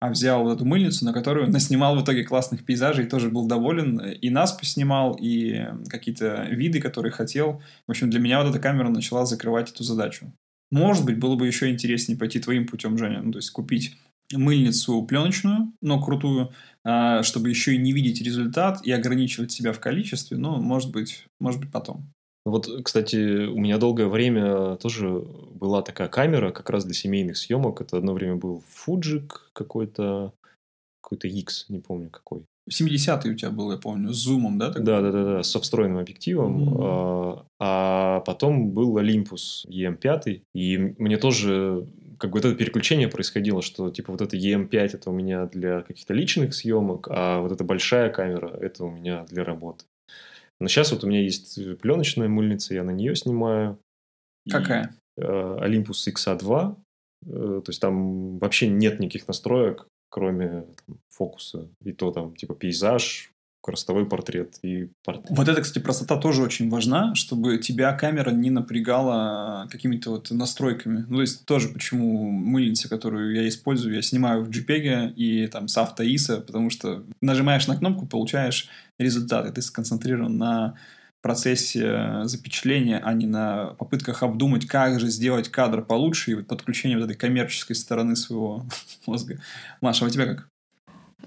[0.01, 3.99] а взял эту мыльницу, на которую наснимал в итоге классных пейзажей, тоже был доволен.
[3.99, 7.61] И нас поснимал, и какие-то виды, которые хотел.
[7.87, 10.33] В общем, для меня вот эта камера начала закрывать эту задачу.
[10.71, 13.21] Может быть, было бы еще интереснее пойти твоим путем, Женя.
[13.21, 13.95] Ну, то есть купить
[14.33, 16.51] мыльницу пленочную, но крутую,
[16.83, 21.25] а, чтобы еще и не видеть результат и ограничивать себя в количестве, ну, может быть,
[21.39, 22.11] может быть потом.
[22.45, 27.81] Вот, кстати, у меня долгое время тоже была такая камера, как раз для семейных съемок.
[27.81, 30.33] Это одно время был Фуджик какой-то,
[31.01, 32.43] какой-то X, не помню какой.
[32.69, 34.69] 70-й у тебя был, я помню, с зумом, да?
[34.69, 36.63] Да, да, да, да, со встроенным объективом.
[36.63, 36.77] Mm-hmm.
[36.79, 41.87] А, а потом был Olympus EM5, и мне тоже
[42.17, 45.81] как бы вот это переключение происходило, что типа вот это EM5 это у меня для
[45.81, 49.85] каких-то личных съемок, а вот эта большая камера это у меня для работы.
[50.61, 53.79] Но сейчас вот у меня есть пленочная мыльница, я на нее снимаю.
[54.49, 54.95] Какая?
[55.17, 56.75] И, э, Olympus XA2.
[57.25, 61.67] Э, то есть там вообще нет никаких настроек, кроме там, фокуса.
[61.83, 63.31] И то там типа пейзаж,
[63.61, 65.27] красотовой портрет и портрет.
[65.29, 71.05] Вот это, кстати, простота тоже очень важна, чтобы тебя камера не напрягала какими-то вот настройками.
[71.07, 75.67] Ну, то есть тоже почему мыльница, которую я использую, я снимаю в JPEG и там
[75.67, 80.75] с авто ISO, потому что нажимаешь на кнопку, получаешь результат, и ты сконцентрирован на
[81.21, 86.97] процессе запечатления, а не на попытках обдумать, как же сделать кадр получше и вот подключение
[86.97, 88.65] вот этой коммерческой стороны своего
[89.05, 89.39] мозга.
[89.81, 90.50] Маша, а у тебя как?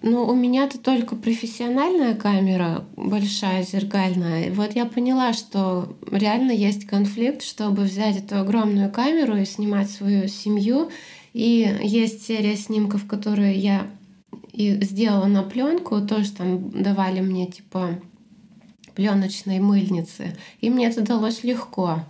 [0.07, 4.53] Ну, у меня-то только профессиональная камера, большая, зеркальная.
[4.53, 10.29] Вот я поняла, что реально есть конфликт, чтобы взять эту огромную камеру и снимать свою
[10.29, 10.91] семью.
[11.33, 13.87] И есть серия снимков, которые я
[14.53, 17.99] и сделала на пленку, тоже там давали мне типа
[18.95, 20.37] пленочной мыльницы.
[20.61, 22.05] И мне это далось легко.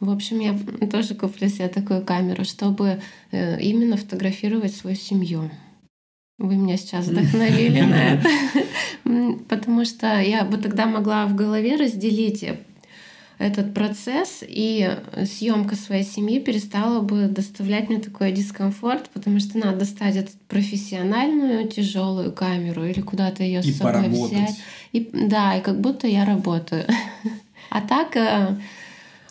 [0.00, 5.48] В общем, я тоже куплю себе такую камеру, чтобы э, именно фотографировать свою семью.
[6.38, 8.28] Вы меня сейчас вдохновили на это.
[9.48, 12.44] Потому что я бы тогда могла в голове разделить
[13.38, 19.80] этот процесс, и съемка своей семьи перестала бы доставлять мне такой дискомфорт, потому что надо
[19.80, 24.38] достать эту профессиональную тяжелую камеру или куда-то ее с собой поработать.
[24.38, 24.56] взять.
[24.92, 26.84] И, да, и как будто я работаю.
[27.68, 28.56] А так э,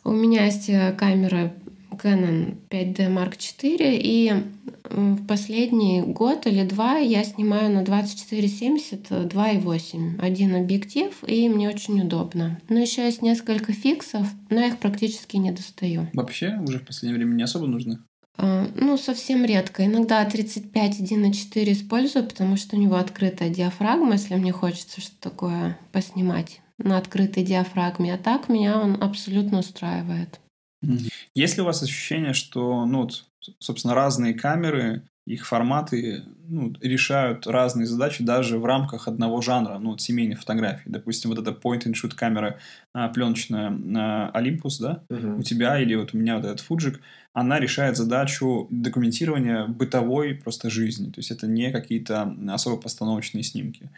[0.03, 1.53] у меня есть э, камера
[2.01, 4.33] Canon 5D Mark IV, и
[4.89, 10.21] в последний год или два я снимаю на 2470 2.8.
[10.21, 12.59] Один объектив, и мне очень удобно.
[12.69, 16.07] Но еще есть несколько фиксов, но я их практически не достаю.
[16.13, 17.99] Вообще уже в последнее время не особо нужны?
[18.37, 19.85] А, ну, совсем редко.
[19.85, 25.77] Иногда 35 1.4 использую, потому что у него открытая диафрагма, если мне хочется что-то такое
[25.91, 28.13] поснимать на открытой диафрагме.
[28.13, 30.39] А так меня он абсолютно устраивает.
[31.33, 33.09] Есть ли у вас ощущение, что, ну,
[33.59, 39.91] собственно, разные камеры, их форматы ну, решают разные задачи даже в рамках одного жанра, ну,
[39.91, 40.87] вот семейной фотографии.
[40.87, 42.59] Допустим, вот эта point-and-shoot камера
[42.93, 45.39] а, пленочная а, Olympus, да, uh-huh.
[45.39, 46.99] у тебя или вот у меня вот этот Fujik,
[47.33, 51.07] она решает задачу документирования бытовой просто жизни.
[51.07, 53.89] То есть это не какие-то особо постановочные снимки.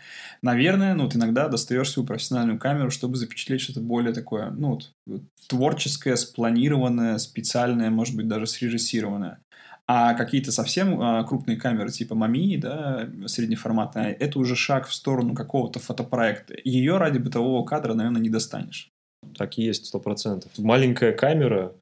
[0.42, 5.20] Наверное, ну вот иногда достаешь свою профессиональную камеру, чтобы запечатлеть что-то более такое, ну вот,
[5.48, 9.40] творческое, спланированное, специальное, может быть, даже срежиссированное.
[9.90, 15.34] А какие-то совсем а, крупные камеры типа Мами, да, среднеформатные, это уже шаг в сторону
[15.34, 16.56] какого-то фотопроекта.
[16.66, 18.90] Ее ради бытового кадра, наверное, не достанешь.
[19.38, 20.52] Так и есть, сто процентов.
[20.58, 21.74] Маленькая камера,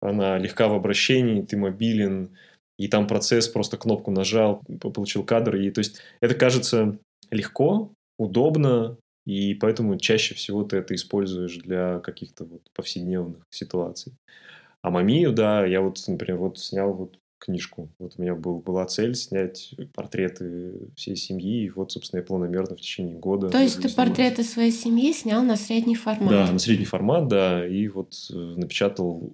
[0.00, 2.30] она легка в обращении, ты мобилен,
[2.78, 5.56] и там процесс, просто кнопку нажал, получил кадр.
[5.56, 6.98] И, то есть это кажется
[7.30, 14.14] легко, удобно, и поэтому чаще всего ты это используешь для каких-то вот повседневных ситуаций.
[14.82, 17.90] А Мамию, да, я вот, например, вот снял вот книжку.
[17.98, 22.76] Вот у меня был, была цель снять портреты всей семьи, и вот, собственно, я планомерно
[22.76, 23.50] в течение года...
[23.50, 23.96] То есть ты снимать.
[23.96, 26.30] портреты своей семьи снял на средний формат?
[26.30, 29.32] Да, на средний формат, да, и вот э, напечатал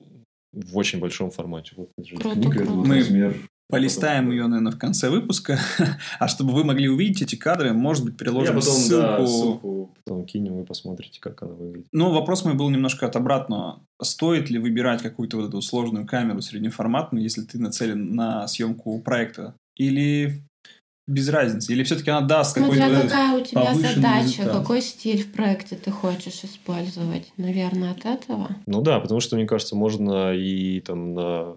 [0.53, 1.75] в очень большом формате.
[1.77, 2.73] Вот круто, книга, круто.
[2.73, 3.37] Мы размер
[3.71, 5.59] Полистаем ее, наверное, в конце выпуска.
[6.19, 9.03] а чтобы вы могли увидеть эти кадры, может быть, приложим Я потом, ссылку.
[9.03, 11.87] Да, ссылку потом кинем, вы посмотрите, как она выглядит.
[11.93, 13.81] Ну, вопрос мой был немножко от обратного.
[14.03, 19.55] Стоит ли выбирать какую-то вот эту сложную камеру среднеформатную, если ты нацелен на съемку проекта?
[19.77, 20.43] Или
[21.07, 21.73] без разницы?
[21.73, 24.53] Или все-таки она даст какой-то какая у тебя задача, результат?
[24.53, 27.33] какой стиль в проекте ты хочешь использовать?
[27.37, 28.57] Наверное, от этого?
[28.67, 31.57] Ну да, потому что, мне кажется, можно и там на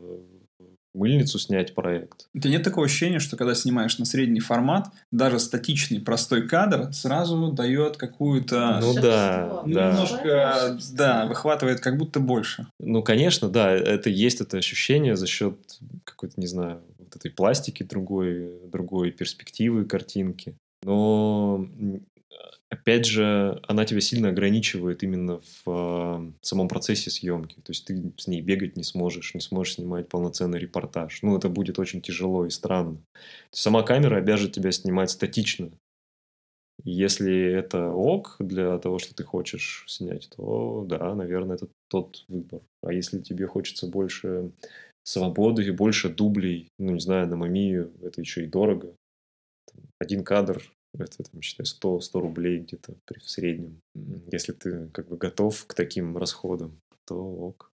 [0.93, 2.27] мыльницу снять проект.
[2.33, 6.93] У тебя нет такого ощущения, что когда снимаешь на средний формат, даже статичный простой кадр
[6.93, 8.79] сразу дает какую-то...
[8.81, 9.91] Ну да, да.
[9.91, 12.67] Немножко, да, выхватывает как будто больше.
[12.79, 15.57] Ну, конечно, да, это есть это ощущение за счет
[16.03, 20.55] какой-то, не знаю, вот этой пластики другой, другой перспективы картинки.
[20.83, 21.67] Но
[22.69, 27.55] опять же, она тебя сильно ограничивает именно в э, самом процессе съемки.
[27.55, 31.21] То есть ты с ней бегать не сможешь, не сможешь снимать полноценный репортаж.
[31.21, 32.97] Ну, это будет очень тяжело и странно.
[33.51, 35.71] Сама камера обяжет тебя снимать статично.
[36.83, 42.61] Если это ок для того, что ты хочешь снять, то да, наверное, это тот выбор.
[42.81, 44.51] А если тебе хочется больше
[45.03, 48.95] свободы и больше дублей, ну, не знаю, на мамию, это еще и дорого.
[49.99, 50.63] Один кадр
[50.97, 53.81] это, там, считай, 100, 100 рублей где-то в среднем.
[54.31, 57.71] Если ты как бы готов к таким расходам, то ок.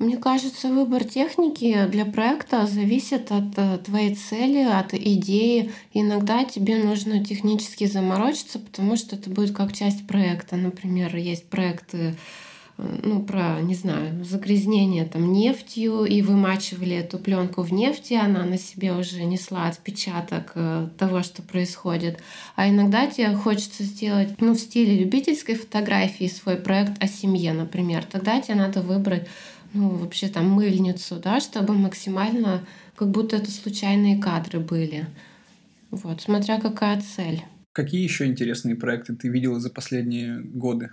[0.00, 5.70] Мне кажется, выбор техники для проекта зависит от э, твоей цели, от идеи.
[5.92, 10.56] Иногда тебе нужно технически заморочиться, потому что это будет как часть проекта.
[10.56, 12.16] Например, есть проекты
[12.76, 18.58] ну, про, не знаю, загрязнение там нефтью, и вымачивали эту пленку в нефти, она на
[18.58, 22.18] себе уже несла отпечаток э, того, что происходит.
[22.56, 28.04] А иногда тебе хочется сделать, ну, в стиле любительской фотографии свой проект о семье, например.
[28.04, 29.28] Тогда тебе надо выбрать,
[29.72, 32.66] ну, вообще там мыльницу, да, чтобы максимально,
[32.96, 35.06] как будто это случайные кадры были.
[35.92, 37.44] Вот, смотря какая цель.
[37.72, 40.90] Какие еще интересные проекты ты видела за последние годы?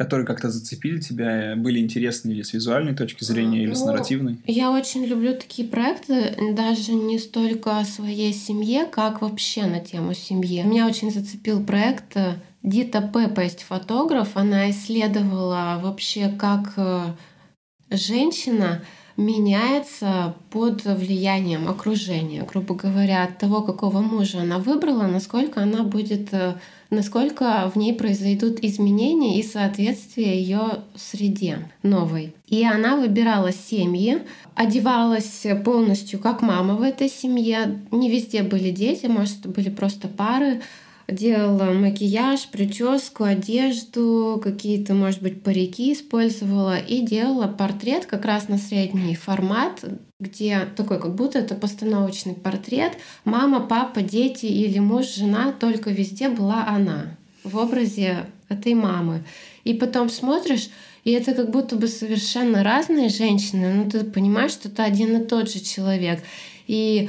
[0.00, 4.38] Которые как-то зацепили тебя, были интересны или с визуальной точки зрения, или ну, с нарративной?
[4.46, 10.14] Я очень люблю такие проекты, даже не столько о своей семье, как вообще на тему
[10.14, 10.62] семьи.
[10.62, 14.38] Меня очень зацепил проект э, Дита Пеппа есть фотограф.
[14.38, 17.12] Она исследовала вообще, как э,
[17.90, 18.80] женщина
[19.20, 26.32] меняется под влиянием окружения, грубо говоря, от того, какого мужа она выбрала, насколько она будет,
[26.32, 26.54] э,
[26.88, 32.34] насколько в ней произойдут изменения и соответствие ее среде новой.
[32.48, 34.22] И она выбирала семьи,
[34.54, 37.80] одевалась полностью как мама в этой семье.
[37.90, 40.62] Не везде были дети, может, были просто пары
[41.10, 48.58] делала макияж, прическу, одежду, какие-то, может быть, парики использовала и делала портрет как раз на
[48.58, 49.84] средний формат,
[50.18, 52.92] где такой, как будто это постановочный портрет.
[53.24, 59.24] Мама, папа, дети или муж, жена, только везде была она в образе этой мамы.
[59.64, 60.68] И потом смотришь,
[61.04, 65.24] и это как будто бы совершенно разные женщины, но ты понимаешь, что это один и
[65.24, 66.22] тот же человек.
[66.66, 67.08] И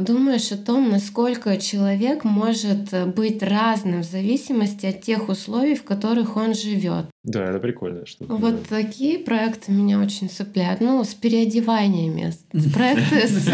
[0.00, 5.84] думаешь о том, насколько человек может э, быть разным в зависимости от тех условий, в
[5.84, 7.06] которых он живет.
[7.24, 8.04] Да, это прикольно.
[8.04, 8.82] Что вот да.
[8.82, 10.82] такие проекты меня очень цепляют.
[10.82, 12.32] Ну, с переодеваниями.
[12.74, 13.48] Проекты с...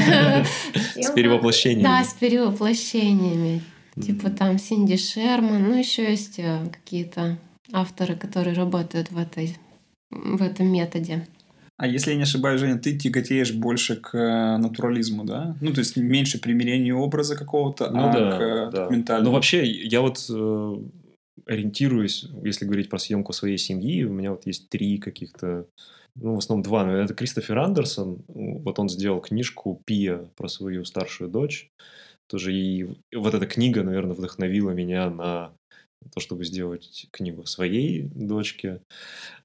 [0.97, 1.85] С перевоплощениями.
[1.85, 3.62] Да, с перевоплощениями.
[4.01, 5.68] Типа там Синди Шерман.
[5.68, 7.39] Ну, еще есть э, какие-то
[7.72, 9.57] авторы, которые работают в этой
[10.11, 11.26] в этом методе.
[11.77, 15.57] А если я не ошибаюсь, Женя, ты тяготеешь больше к э, натурализму, да?
[15.61, 18.83] Ну, то есть меньше примирения образа какого-то, ну, а да, к э, да.
[18.83, 19.31] документальному.
[19.31, 20.77] Ну, вообще, я вот э,
[21.47, 25.66] ориентируюсь, если говорить про съемку своей семьи, у меня вот есть три каких-то
[26.16, 26.89] ну, в основном два.
[26.93, 28.22] Это Кристофер Андерсон.
[28.29, 31.70] Вот он сделал книжку «Пия» про свою старшую дочь.
[32.29, 35.53] Тоже и вот эта книга, наверное, вдохновила меня на
[36.12, 38.82] то, чтобы сделать книгу своей дочке.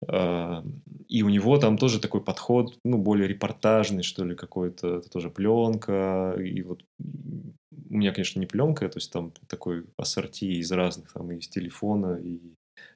[0.08, 0.64] А,
[1.08, 5.30] и у него там тоже такой подход, ну, более репортажный, что ли, какой-то, это тоже
[5.30, 6.36] пленка.
[6.40, 11.32] И вот у меня, конечно, не пленка, то есть там такой ассорти из разных, там,
[11.32, 12.40] и из телефона, и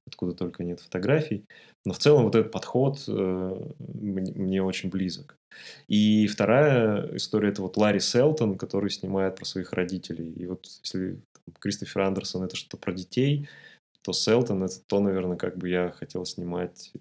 [0.05, 1.45] откуда только нет фотографий.
[1.85, 5.37] Но в целом вот этот подход э, мне очень близок.
[5.87, 10.31] И вторая история– это вот Ларри Селтон, который снимает про своих родителей.
[10.33, 11.19] И вот если
[11.59, 13.47] Кристофер Андерсон это что-то про детей,
[14.03, 16.91] то Селтон это то, наверное, как бы я хотел снимать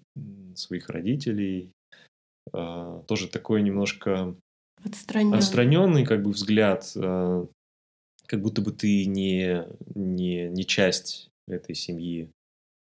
[0.55, 1.71] своих родителей.
[2.51, 4.35] А, тоже такой немножко
[4.83, 7.47] отстраненный, отстраненный как бы взгляд, а,
[8.25, 9.65] как будто бы ты не,
[9.95, 12.29] не, не часть этой семьи,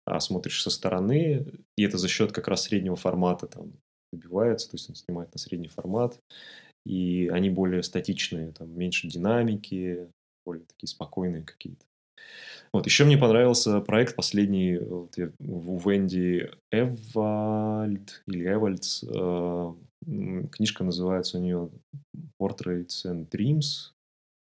[0.07, 1.45] а смотришь со стороны,
[1.77, 3.73] и это за счет как раз среднего формата там
[4.13, 6.19] добивается, то есть он снимает на средний формат,
[6.87, 10.09] и они более статичные, там меньше динамики,
[10.45, 11.85] более такие спокойные какие-то.
[12.73, 19.05] Вот, еще мне понравился проект последний вот я, у Венди Эвальд или Эвальдс.
[19.05, 19.75] Э,
[20.53, 21.71] книжка называется у нее
[22.41, 23.93] Portraits and Dreams.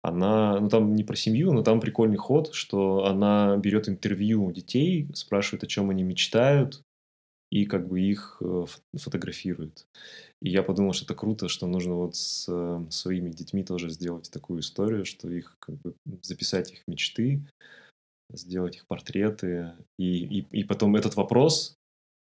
[0.09, 4.53] Она, ну там не про семью, но там прикольный ход, что она берет интервью у
[4.53, 6.83] детей, спрашивает, о чем они мечтают,
[7.51, 8.65] и как бы их э,
[8.97, 9.87] фотографирует.
[10.43, 14.31] И я подумал, что это круто, что нужно вот с э, своими детьми тоже сделать
[14.31, 17.47] такую историю, что их как бы записать их мечты,
[18.31, 21.79] сделать их портреты, и, и, и потом этот вопрос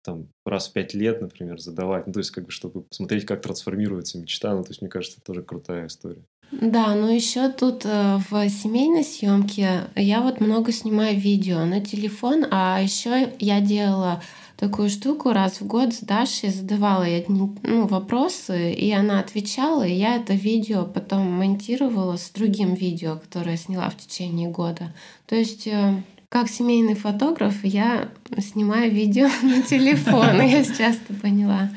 [0.07, 3.41] там раз в пять лет, например, задавать, ну, то есть, как бы, чтобы посмотреть, как
[3.41, 6.23] трансформируется мечта, ну, то есть, мне кажется, это тоже крутая история.
[6.52, 12.45] Да, но еще тут э, в семейной съемке я вот много снимаю видео на телефон,
[12.52, 14.24] а еще я делала
[14.56, 17.54] такую штуку раз в год с Дашей, задавала ей ну,
[17.88, 23.89] вопросы, и она отвечала, и я это видео потом монтировала с другим видео, которое сняла
[23.89, 24.93] в течение года.
[25.28, 31.70] То есть э, как семейный фотограф я снимаю видео на телефон, я сейчас это поняла.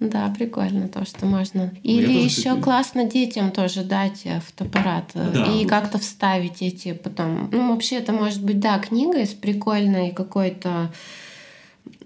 [0.00, 1.72] Да, прикольно то, что можно.
[1.74, 2.60] Ну, Или ну, еще кстати...
[2.62, 5.44] классно детям тоже дать э, фотоаппарат э, да.
[5.52, 7.50] и как-то вставить эти потом.
[7.52, 10.90] Ну, вообще это может быть, да, книга с прикольной какой-то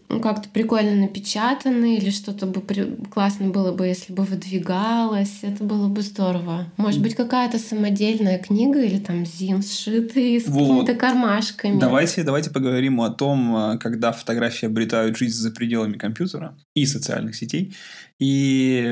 [0.09, 2.96] как-то прикольно напечатаны, или что-то бы при...
[3.11, 5.38] классно было бы, если бы выдвигалось.
[5.42, 6.66] Это было бы здорово.
[6.76, 10.61] Может быть, какая-то самодельная книга или там зин сшитый с вот.
[10.61, 11.78] какими-то кармашками.
[11.78, 17.34] Давайте, давайте поговорим о том, э, когда фотографии обретают жизнь за пределами компьютера и социальных
[17.34, 17.74] сетей.
[18.21, 18.83] И,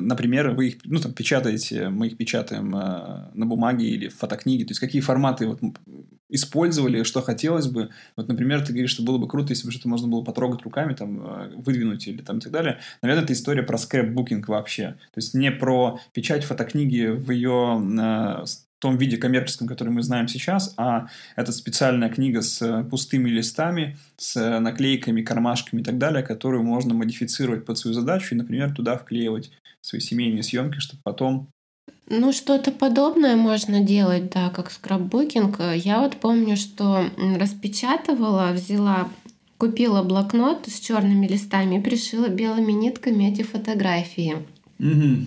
[0.00, 4.64] например, вы их ну, там, печатаете, мы их печатаем э, на бумаге или в фотокниге.
[4.64, 5.60] То есть, какие форматы вот,
[6.28, 7.90] использовали, что хотелось бы.
[8.16, 10.94] Вот, например, ты говоришь, что было бы круто, если бы что-то можно было потрогать руками,
[10.94, 12.80] там, э, выдвинуть или там и так далее.
[13.02, 14.96] Наверное, это история про скрэпбукинг вообще.
[15.12, 18.44] То есть, не про печать фотокниги в ее э,
[18.82, 21.06] том виде коммерческом, который мы знаем сейчас, а
[21.36, 26.64] это специальная книга с э, пустыми листами, с э, наклейками, кармашками и так далее, которую
[26.64, 29.52] можно модифицировать под свою задачу и, например, туда вклеивать
[29.82, 31.48] свои семейные съемки, чтобы потом
[32.08, 35.60] ну, что-то подобное можно делать, да, как скраббукинг.
[35.76, 37.06] Я вот помню, что
[37.38, 39.08] распечатывала, взяла,
[39.56, 44.36] купила блокнот с черными листами и пришила белыми нитками эти фотографии.
[44.78, 45.26] Угу.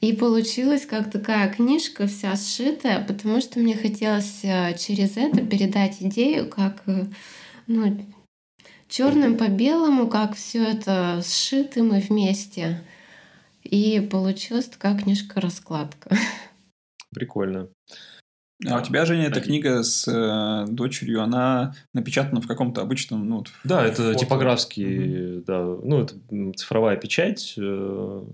[0.00, 5.96] И получилась как такая книжка вся сшитая, потому что мне хотелось э, через это передать
[6.00, 7.06] идею, как э,
[7.66, 8.06] ну,
[8.88, 12.80] черным по белому, как все это сшиты мы вместе.
[13.64, 16.16] И получилась такая книжка-раскладка.
[17.10, 17.68] Прикольно.
[18.66, 23.44] А у тебя, Женя, эта книга с э, дочерью, она напечатана в каком-то обычном, ну,
[23.62, 24.18] Да, это фото.
[24.18, 25.44] типографский, угу.
[25.46, 26.14] да, ну, это
[26.56, 27.54] цифровая печать.
[27.56, 28.24] Э,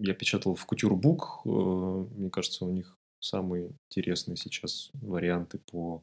[0.00, 1.40] я печатал в Кутюрбук.
[1.46, 6.02] Э, мне кажется, у них самые интересные сейчас варианты по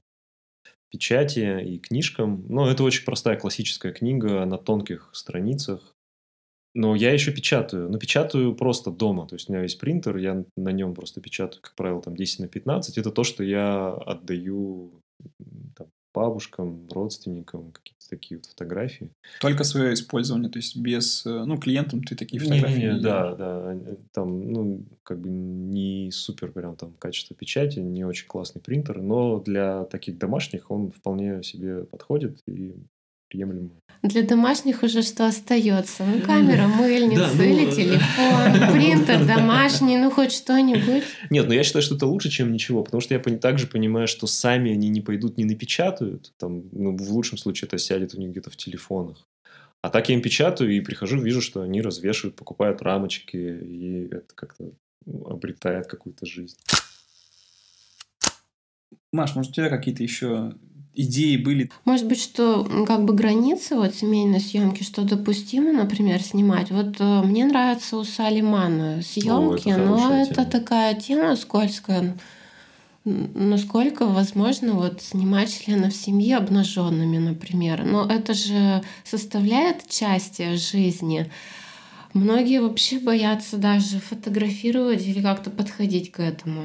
[0.89, 2.45] печати и книжкам.
[2.49, 5.96] Но это очень простая классическая книга на тонких страницах.
[6.77, 7.89] Но я еще печатаю.
[7.89, 9.25] Но печатаю просто дома.
[9.25, 12.39] То есть у меня есть принтер, я на нем просто печатаю, как правило, там 10
[12.41, 12.99] на 15.
[12.99, 14.91] Это то, что я отдаю
[15.75, 19.09] там, бабушкам, родственникам, какие-то такие вот фотографии.
[19.41, 23.01] Только свое использование, то есть без, э, ну, клиентам ты такие фотографии не, не, не
[23.01, 28.27] Да, да, э, там, ну, как бы не супер прям там качество печати, не очень
[28.27, 32.75] классный принтер, но для таких домашних он вполне себе подходит и
[33.29, 33.69] приемлемо.
[34.03, 36.03] Для домашних уже что остается?
[36.05, 37.43] Ну, камера, мыльница да, ну...
[37.43, 41.03] или телефон, принтер домашний, ну, хоть что-нибудь.
[41.29, 44.07] Нет, но ну, я считаю, что это лучше, чем ничего, потому что я также понимаю,
[44.07, 46.31] что сами они не пойдут, не напечатают.
[46.37, 49.27] Там, ну, в лучшем случае это сядет у них где-то в телефонах.
[49.81, 54.35] А так я им печатаю и прихожу, вижу, что они развешивают, покупают рамочки, и это
[54.35, 54.71] как-то
[55.05, 56.57] обретает какую-то жизнь.
[59.13, 60.53] Маш, может, у тебя какие-то еще
[60.97, 61.69] идеи были?
[61.85, 66.71] Может быть, что как бы границы вот семейной съемки, что допустимо, например, снимать.
[66.71, 70.45] Вот э, мне нравится у Салимана съемки, О, но это тема.
[70.47, 72.17] такая тема скользкая.
[73.05, 77.85] Насколько возможно вот снимать членов семьи обнаженными, например.
[77.85, 81.31] Но это же составляет часть жизни.
[82.13, 86.63] Многие вообще боятся даже фотографировать или как-то подходить к этому.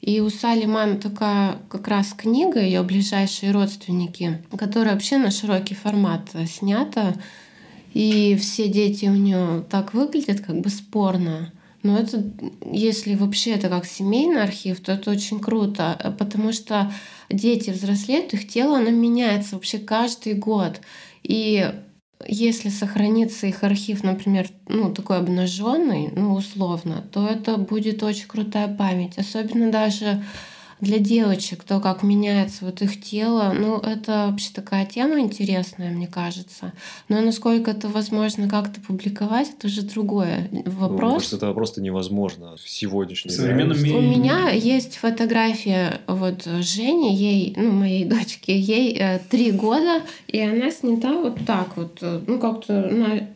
[0.00, 5.74] И у Сали Ман такая как раз книга, ее ближайшие родственники, которая вообще на широкий
[5.74, 7.14] формат снята.
[7.94, 11.52] И все дети у нее так выглядят, как бы спорно.
[11.82, 12.24] Но это,
[12.70, 16.90] если вообще это как семейный архив, то это очень круто, потому что
[17.30, 20.80] дети взрослеют, их тело, оно меняется вообще каждый год.
[21.22, 21.72] И
[22.28, 28.68] если сохранится их архив, например, ну, такой обнаженный, ну, условно, то это будет очень крутая
[28.68, 29.18] память.
[29.18, 30.22] Особенно даже
[30.84, 36.06] для девочек, то, как меняется вот их тело, ну, это вообще такая тема интересная, мне
[36.06, 36.72] кажется.
[37.08, 41.00] Но насколько это возможно как-то публиковать, это уже другой вопрос.
[41.00, 43.96] Ну, может, это просто невозможно в сегодняшнем современном мире.
[43.96, 50.40] У меня есть фотография вот Жени, ей, ну, моей дочке, ей э, три года, и
[50.40, 52.74] она снята вот так вот, э, ну, как-то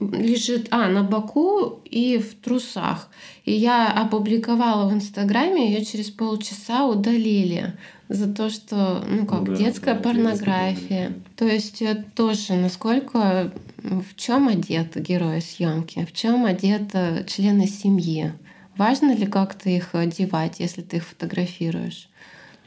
[0.01, 3.09] лежит, а, на боку и в трусах.
[3.49, 7.73] И я опубликовала в Инстаграме, ее через полчаса удалили
[8.11, 11.15] за то, что, ну как, да, детская да, порнография.
[11.35, 18.35] То есть это тоже насколько, в чем одет герой съемки, в чем одеты члены семьи.
[18.77, 22.11] Важно ли, как ты их одевать, если ты их фотографируешь?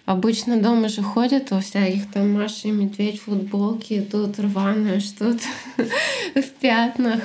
[0.06, 5.44] Обычно дома же ходят во всяких там Маша и Медведь футболки, тут рваное что-то
[6.42, 7.22] в пятнах.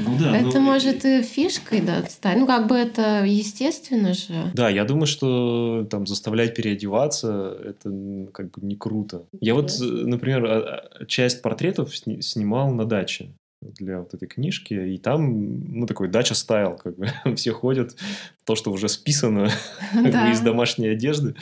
[0.00, 0.60] Ну, да, это но...
[0.60, 2.38] может и фишкой да, стать.
[2.38, 4.50] Ну, как бы это естественно же.
[4.54, 7.90] Да, я думаю, что там заставлять переодеваться это
[8.32, 9.24] как бы не круто.
[9.40, 13.30] Я вот, например, а, а, часть портретов снимал на даче
[13.78, 17.96] для вот этой книжки, и там, ну, такой дача стайл, как бы, все ходят,
[18.44, 19.48] то, что уже списано
[19.94, 20.30] да.
[20.30, 21.34] из домашней одежды,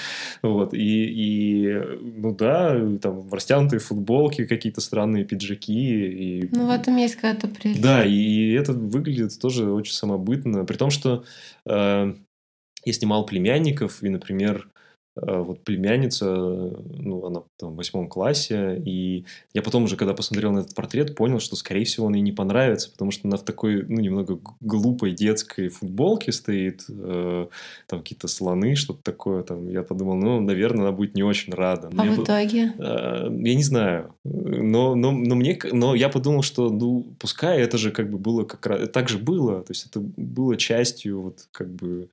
[0.42, 6.06] вот, и, и, ну, да, там, растянутые футболки, какие-то странные пиджаки,
[6.42, 6.48] и...
[6.52, 7.82] Ну, в этом есть какая-то прелесть.
[7.82, 11.24] Да, и это выглядит тоже очень самобытно, при том, что
[11.66, 12.14] э,
[12.84, 14.68] я снимал племянников, и, например,
[15.14, 20.60] вот племянница, ну, она там в восьмом классе, и я потом уже, когда посмотрел на
[20.60, 23.84] этот портрет, понял, что, скорее всего, он ей не понравится, потому что она в такой,
[23.86, 27.46] ну, немного глупой детской футболке стоит, э,
[27.86, 31.90] там какие-то слоны, что-то такое, там, я подумал, ну, наверное, она будет не очень рада.
[31.96, 32.72] А в итоге?
[32.78, 37.76] Э, я не знаю, но, но, но мне, но я подумал, что, ну, пускай это
[37.76, 41.48] же как бы было как раз, так же было, то есть это было частью вот
[41.52, 42.08] как бы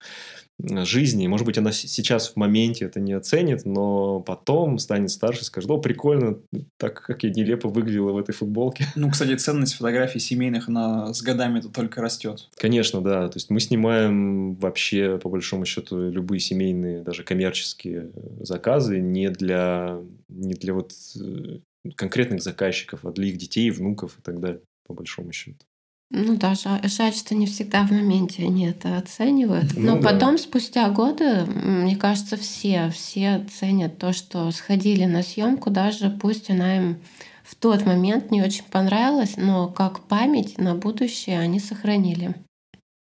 [0.61, 1.27] жизни.
[1.27, 5.69] Может быть, она сейчас в моменте это не оценит, но потом станет старше и скажет,
[5.71, 6.39] о, прикольно,
[6.77, 8.85] так как я нелепо выглядела в этой футболке.
[8.95, 12.49] Ну, кстати, ценность фотографий семейных, она с годами это только растет.
[12.57, 13.29] Конечно, да.
[13.29, 19.99] То есть мы снимаем вообще, по большому счету, любые семейные, даже коммерческие заказы не для,
[20.27, 21.59] не для вот э,
[21.95, 25.65] конкретных заказчиков, а для их детей, внуков и так далее, по большому счету.
[26.11, 29.75] Ну да, жаль, жаль, что не всегда в моменте они это оценивают.
[29.75, 30.09] Ну, Но да.
[30.09, 36.49] потом, спустя годы, мне кажется, все, все ценят то, что сходили на съемку, даже пусть
[36.49, 36.97] она им
[37.43, 42.35] в тот момент не очень понравилась, но как память на будущее они сохранили.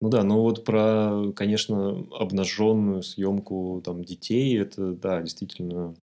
[0.01, 5.95] Ну да, ну вот про, конечно, обнаженную съемку там детей, это да, действительно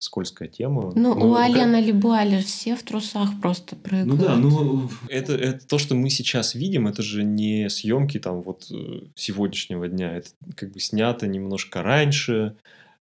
[0.00, 0.92] скользкая тема.
[0.96, 1.86] Ну, но у Алена как...
[1.86, 4.08] Либуаля все в трусах просто прыгают.
[4.08, 8.40] Ну да, ну это, это то, что мы сейчас видим, это же не съемки там
[8.40, 10.16] вот э, сегодняшнего дня.
[10.16, 12.56] Это как бы снято немножко раньше.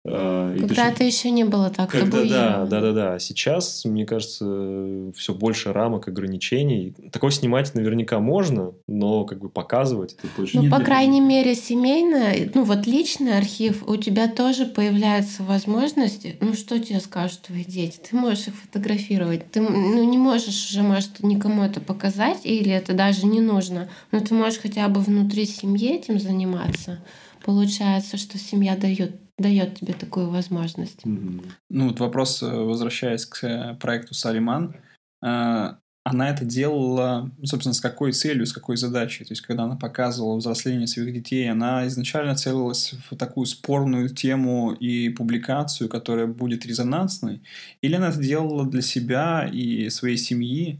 [0.07, 3.19] А, Когда-то еще не было так Когда, да, да, да, да.
[3.19, 6.95] Сейчас, мне кажется, все больше рамок, ограничений.
[7.11, 10.61] Такое снимать наверняка можно, но как бы показывать это точно.
[10.61, 16.53] Ну, по крайней мере, семейно, ну вот личный архив, у тебя тоже появляется возможность, ну
[16.53, 17.99] что тебе скажут твои дети?
[18.09, 19.51] Ты можешь их фотографировать.
[19.51, 24.21] Ты ну, не можешь уже, может, никому это показать, или это даже не нужно, но
[24.21, 27.03] ты можешь хотя бы внутри семьи этим заниматься.
[27.43, 31.03] Получается, что семья дает дает тебе такую возможность.
[31.03, 31.45] Mm-hmm.
[31.69, 34.75] Ну вот вопрос, э, возвращаясь к э, проекту Салиман,
[35.23, 35.73] э,
[36.05, 39.25] она это делала, собственно, с какой целью, с какой задачей?
[39.25, 44.71] То есть, когда она показывала взросление своих детей, она изначально целилась в такую спорную тему
[44.71, 47.43] и публикацию, которая будет резонансной?
[47.81, 50.79] Или она это делала для себя и своей семьи,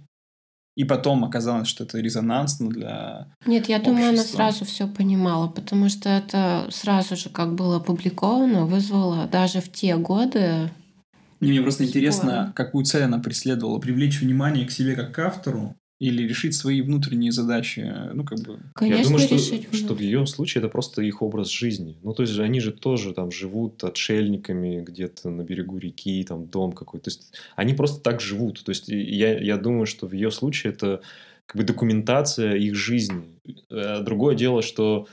[0.80, 3.94] и потом оказалось, что это резонансно для Нет, я общества.
[3.94, 9.60] думаю, она сразу все понимала, потому что это сразу же, как было опубликовано, вызвало даже
[9.60, 10.70] в те годы
[11.42, 11.90] мне просто споры.
[11.90, 13.80] интересно, какую цель она преследовала.
[13.80, 18.60] Привлечь внимание к себе как к автору или решить свои внутренние задачи, ну, как бы...
[18.74, 21.98] Конечно, Я думаю, что, что в ее случае это просто их образ жизни.
[22.04, 26.48] Ну, то есть же они же тоже там живут отшельниками где-то на берегу реки, там
[26.48, 27.06] дом какой-то.
[27.06, 28.64] То есть они просто так живут.
[28.64, 31.02] То есть я, я думаю, что в ее случае это
[31.46, 33.26] как бы документация их жизни.
[33.70, 35.08] Э, другое дело, что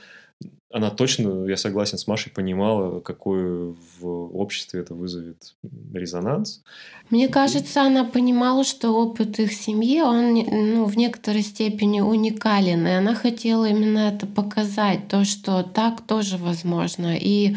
[0.71, 4.05] она точно, я согласен с Машей, понимала, какой в
[4.37, 5.55] обществе это вызовет
[5.93, 6.61] резонанс.
[7.09, 12.91] Мне кажется, она понимала, что опыт их семьи, он ну, в некоторой степени уникален, и
[12.91, 17.15] она хотела именно это показать, то, что так тоже возможно.
[17.17, 17.55] И,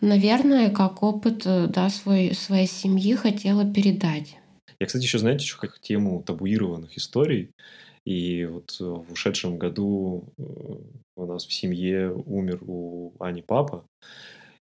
[0.00, 4.36] наверное, как опыт да, свой, своей семьи хотела передать.
[4.80, 7.52] Я, кстати, еще, знаете, еще как тему табуированных историй.
[8.04, 10.42] И вот в ушедшем году э,
[11.16, 13.86] у нас в семье умер у Ани папа.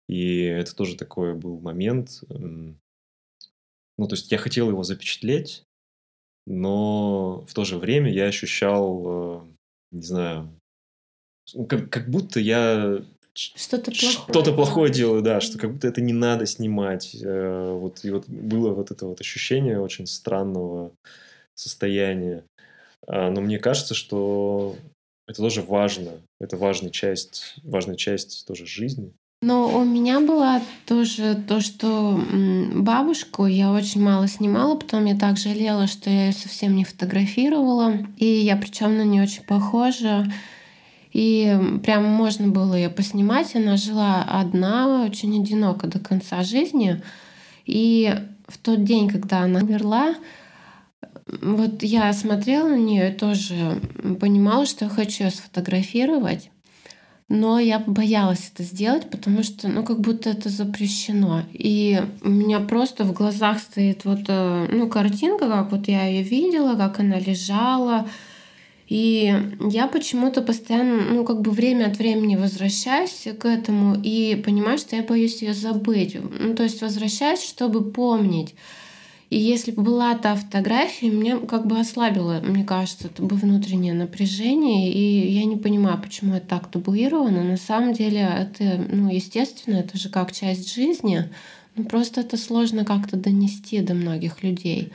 [0.08, 2.22] И это тоже такой был момент.
[2.30, 5.64] Ну, то есть я хотел его запечатлеть,
[6.48, 9.42] но в то же время я ощущал, э,
[9.92, 10.50] не знаю,
[11.68, 13.04] как, как будто я
[13.34, 14.12] что-то плохое.
[14.12, 17.16] Что-то плохое делаю, да, что как будто это не надо снимать.
[17.22, 20.92] Э, вот, и вот было вот это вот ощущение очень странного
[21.56, 22.44] состояния.
[23.08, 24.76] А, но мне кажется, что
[25.28, 26.12] это тоже важно.
[26.40, 29.14] Это важная часть, важная часть тоже жизни.
[29.44, 32.22] Но у меня была тоже то, что
[32.76, 37.94] бабушку я очень мало снимала, потом я так жалела, что я ее совсем не фотографировала.
[38.18, 40.32] И я причем на нее очень похожа.
[41.12, 43.56] И прям можно было ее поснимать.
[43.56, 47.02] Она жила одна, очень одиноко до конца жизни.
[47.66, 48.14] И
[48.48, 50.16] в тот день, когда она умерла,
[51.26, 53.82] вот я смотрела на нее и тоже
[54.20, 56.50] понимала, что я хочу ее сфотографировать.
[57.30, 61.44] Но я боялась это сделать, потому что, ну, как будто это запрещено.
[61.54, 66.24] И у меня просто в глазах стоит вот, э, ну, картинка, как вот я ее
[66.24, 68.06] видела, как она лежала,
[68.92, 69.34] и
[69.70, 74.98] я почему-то постоянно, ну, как бы время от времени возвращаюсь к этому и понимаю, что
[74.98, 76.18] я боюсь ее забыть.
[76.38, 78.54] Ну, то есть возвращаюсь, чтобы помнить.
[79.32, 83.94] И если бы была та фотография, меня как бы ослабило, мне кажется, это бы внутреннее
[83.94, 84.92] напряжение.
[84.92, 87.44] И я не понимаю, почему это так табуировано.
[87.44, 91.30] На самом деле это, ну, естественно, это же как часть жизни.
[91.76, 94.92] Ну, просто это сложно как-то донести до многих людей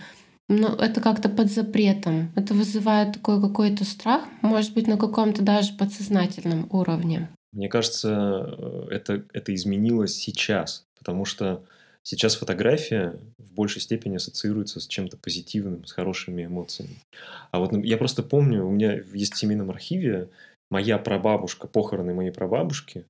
[0.48, 2.32] но это как-то под запретом.
[2.36, 7.28] Это вызывает такой какой-то страх, может быть, на каком-то даже подсознательном уровне.
[7.52, 11.64] Мне кажется, э, это, это изменилось сейчас, потому что
[12.02, 13.18] сейчас фотография
[13.56, 16.96] большей степени ассоциируется с чем-то позитивным, с хорошими эмоциями.
[17.50, 20.28] А вот я просто помню, у меня есть в семейном архиве
[20.70, 23.06] моя прабабушка, похороны моей прабабушки,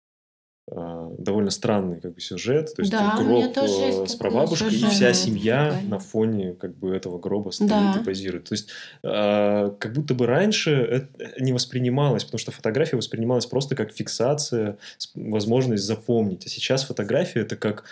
[0.69, 5.13] а, довольно странный как бы сюжет, то есть да, гроб э, с прабабушкой и вся
[5.13, 5.85] семья такая.
[5.85, 7.99] на фоне как бы этого гроба стоит да.
[8.01, 8.49] и позирует.
[8.49, 8.71] То есть
[9.05, 14.77] э, как будто бы раньше это не воспринималось, потому что фотография воспринималась просто как фиксация,
[15.15, 17.85] возможность запомнить, а сейчас фотография это как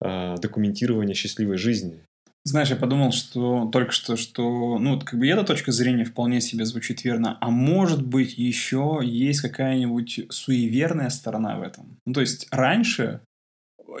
[0.00, 2.00] э, документирование счастливой жизни.
[2.44, 6.64] Знаешь, я подумал, что только что, что, ну, как бы эта точка зрения вполне себе
[6.64, 11.98] звучит верно, а может быть еще есть какая-нибудь суеверная сторона в этом.
[12.06, 13.20] Ну, то есть раньше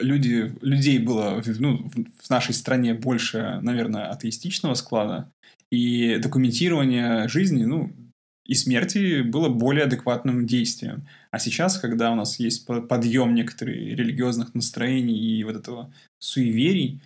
[0.00, 5.30] люди, людей было ну, в нашей стране больше, наверное, атеистичного склада,
[5.70, 7.92] и документирование жизни, ну,
[8.50, 11.06] и смерти было более адекватным действием.
[11.30, 17.00] А сейчас, когда у нас есть подъем некоторых религиозных настроений и вот этого суеверий,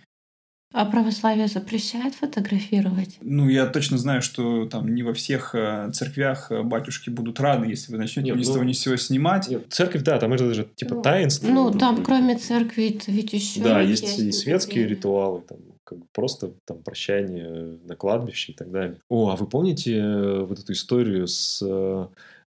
[0.73, 3.17] а православие запрещает фотографировать?
[3.21, 7.67] Ну, я точно знаю, что там не во всех э, церквях э, батюшки будут рады,
[7.67, 9.47] если вы начнете нет, ни с того ну, ни с сего снимать.
[9.47, 11.47] Нет, церковь, да, там это же типа ну, таинство.
[11.47, 16.05] Ну, там кроме церкви ведь еще Да, есть, есть и светские ритуалы, там как бы
[16.11, 18.97] просто там прощание на кладбище и так далее.
[19.07, 21.61] О, а вы помните э, вот эту историю с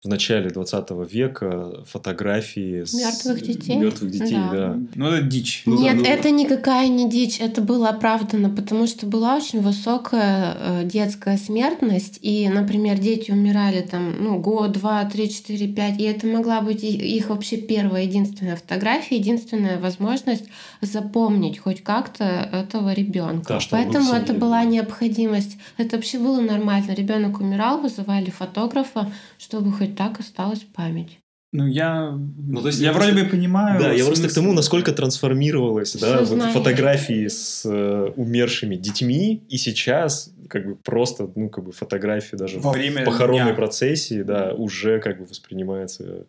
[0.07, 3.77] в начале 20 века фотографии с мертвых детей.
[3.77, 4.75] Мертвых детей, да.
[4.75, 4.79] да.
[4.95, 5.63] Ну, это дичь.
[5.67, 6.09] Ну, Нет, да, ну...
[6.09, 12.21] это никакая не дичь, это было оправдано, потому что была очень высокая э, детская смертность,
[12.23, 16.85] и, например, дети умирали там, ну, год, два, три, четыре, пять, и это могла быть
[16.85, 20.45] их вообще первая, единственная фотография, единственная возможность
[20.81, 23.55] запомнить хоть как-то этого ребенка.
[23.55, 25.59] Да, Поэтому это была необходимость.
[25.79, 26.93] Это вообще было нормально.
[26.93, 31.19] Ребенок умирал, вызывали фотографа, чтобы хоть так осталась память.
[31.53, 33.81] Ну, я, ну, то есть я, я вроде бы понимаю.
[33.81, 39.57] Да, я просто к тому, насколько трансформировалась да, вот фотографии с э, умершими детьми, и
[39.57, 43.55] сейчас как бы просто, ну, как бы фотографии даже Во в, время похоронной дня.
[43.55, 46.27] процессии, да, уже как бы воспринимается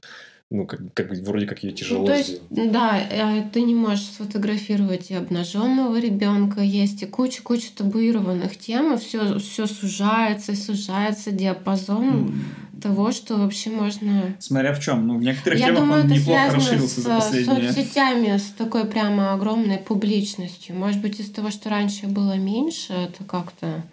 [0.49, 2.71] ну, как, как бы вроде как ее тяжело ну, то есть, сделать.
[2.71, 8.97] Да, э, ты не можешь сфотографировать и обнаженного ребенка, есть и куча-куча табуированных тем, и
[8.97, 12.33] все, все сужается, сужается диапазон mm.
[12.81, 14.35] Того, что вообще можно...
[14.39, 15.07] Смотря в чем.
[15.07, 17.71] Ну, в некоторых Я темах думаю, он неплохо расширился с за последние...
[17.71, 20.75] соцсетями, с такой прямо огромной публичностью.
[20.75, 23.83] Может быть, из того, что раньше было меньше, это как-то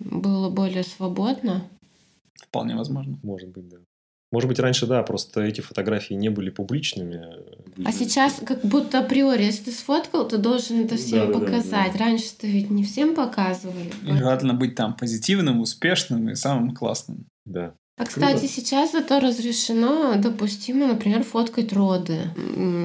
[0.00, 1.64] было более свободно.
[2.48, 3.18] Вполне возможно.
[3.22, 3.78] Может быть, да.
[4.34, 7.24] Может быть, раньше, да, просто эти фотографии не были публичными.
[7.84, 11.92] А сейчас как будто априори, если ты сфоткал, ты должен это всем да, показать.
[11.92, 12.04] Да, да.
[12.04, 13.92] Раньше-то ведь не всем показывали.
[14.02, 17.26] И желательно быть там позитивным, успешным и самым классным.
[17.44, 17.74] Да.
[17.96, 18.48] А, кстати, Круто.
[18.48, 22.22] сейчас зато разрешено, допустимо, например, фоткать роды.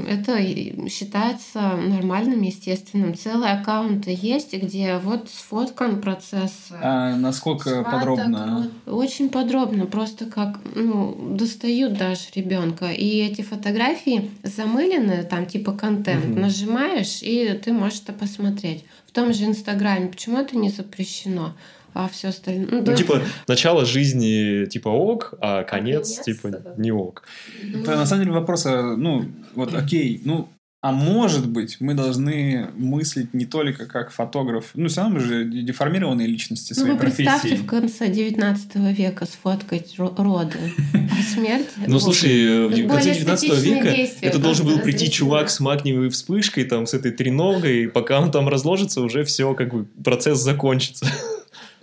[0.07, 0.39] Это
[0.87, 3.17] считается нормальным, естественным.
[3.17, 6.67] Целые аккаунты есть, где вот сфоткан процесс.
[6.71, 8.69] А насколько сваток, подробно?
[8.85, 12.91] Очень подробно, просто как ну, достают даже ребенка.
[12.91, 16.25] И эти фотографии замылены, там типа контент.
[16.25, 16.39] Угу.
[16.39, 18.85] Нажимаешь, и ты можешь это посмотреть.
[19.07, 20.09] В том же Инстаграме.
[20.09, 21.55] Почему это не запрещено?
[21.93, 22.67] А все остальное...
[22.69, 26.73] Ну, ну типа, начало жизни, типа, ок, а конец, конец типа, да.
[26.77, 27.23] не ок.
[27.61, 29.25] Это, на самом деле, вопрос, а, ну,
[29.55, 30.49] вот, окей, ну,
[30.81, 35.43] а может быть, мы должны мыслить не только как фотограф, ну, все равно мы же
[35.43, 37.23] деформированные личности своей ну, вы профессии.
[37.25, 40.57] представьте в конце 19 века сфоткать роды,
[40.93, 41.67] а смерть...
[41.85, 46.85] Ну, слушай, в конце 19 века это должен был прийти чувак с магниевой вспышкой, там,
[46.85, 51.05] с этой треногой, пока он там разложится, уже все, как бы, процесс закончится.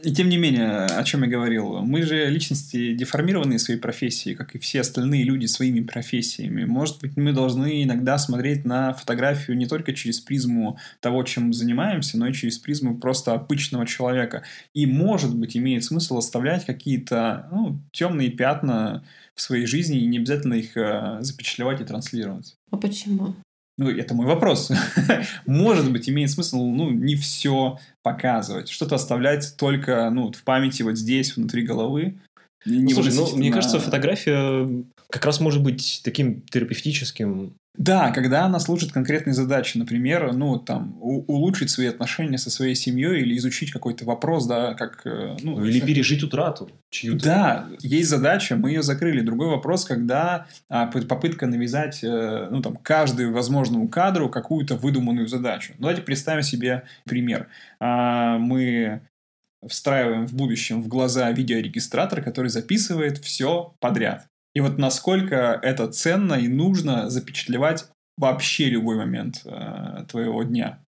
[0.02, 4.54] И тем не менее, о чем я говорил, мы же личности деформированные своей профессией, как
[4.54, 6.64] и все остальные люди своими профессиями.
[6.64, 11.52] Может быть, мы должны иногда смотреть на фотографию не только через призму того, чем мы
[11.54, 14.42] занимаемся, но и через призму просто обычного человека.
[14.74, 19.02] И, может быть, имеет смысл оставлять какие-то ну, темные пятна
[19.34, 22.56] в своей жизни и не обязательно их э, запечатлевать и транслировать.
[22.70, 23.34] А почему?
[23.78, 24.72] Ну, это мой вопрос.
[25.46, 28.70] Может быть, имеет смысл, ну, не все показывать.
[28.70, 32.16] Что-то оставлять только, ну, в памяти вот здесь, внутри головы.
[32.66, 34.68] Не ну, слушай, ну, мне кажется, фотография
[35.08, 40.96] как раз может быть таким терапевтическим да, когда она служит конкретной задаче, например, ну, там,
[41.00, 45.02] улучшить свои отношения со своей семьей или изучить какой-то вопрос, да, как...
[45.04, 47.24] Э, ну, или пережить утрату чью-то.
[47.24, 49.20] Да, есть задача, мы ее закрыли.
[49.20, 55.74] Другой вопрос, когда а, попытка навязать, э, ну, там, каждому возможному кадру какую-то выдуманную задачу.
[55.76, 57.48] Ну, давайте представим себе пример.
[57.78, 59.02] А, мы
[59.68, 64.26] встраиваем в будущем в глаза видеорегистратор, который записывает все подряд.
[64.54, 70.82] И вот насколько это ценно и нужно запечатлевать вообще любой момент э, твоего дня.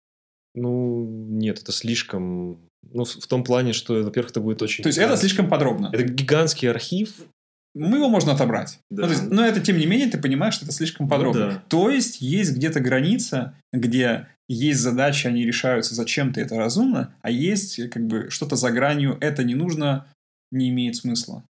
[0.55, 2.61] Ну, нет, это слишком...
[2.93, 4.83] Ну, в том плане, что, во-первых, это будет очень...
[4.83, 5.91] То есть, это слишком подробно.
[5.93, 7.15] Это гигантский архив.
[7.75, 8.79] Ну, его можно отобрать.
[8.91, 9.03] Да.
[9.05, 11.47] Ну, есть, но это, тем не менее, ты понимаешь, что это слишком подробно.
[11.47, 11.63] Ну, да.
[11.69, 17.91] То есть, есть где-то граница, где есть задачи, они решаются зачем-то, это разумно, а есть
[17.91, 20.07] как бы что-то за гранью, это не нужно,
[20.51, 21.43] не имеет смысла.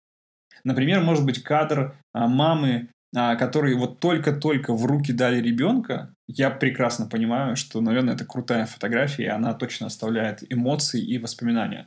[0.64, 6.10] Например, может быть кадр а, мамы, а, которые вот только-только в руки дали ребенка.
[6.28, 11.86] Я прекрасно понимаю, что, наверное, это крутая фотография, и она точно оставляет эмоции и воспоминания.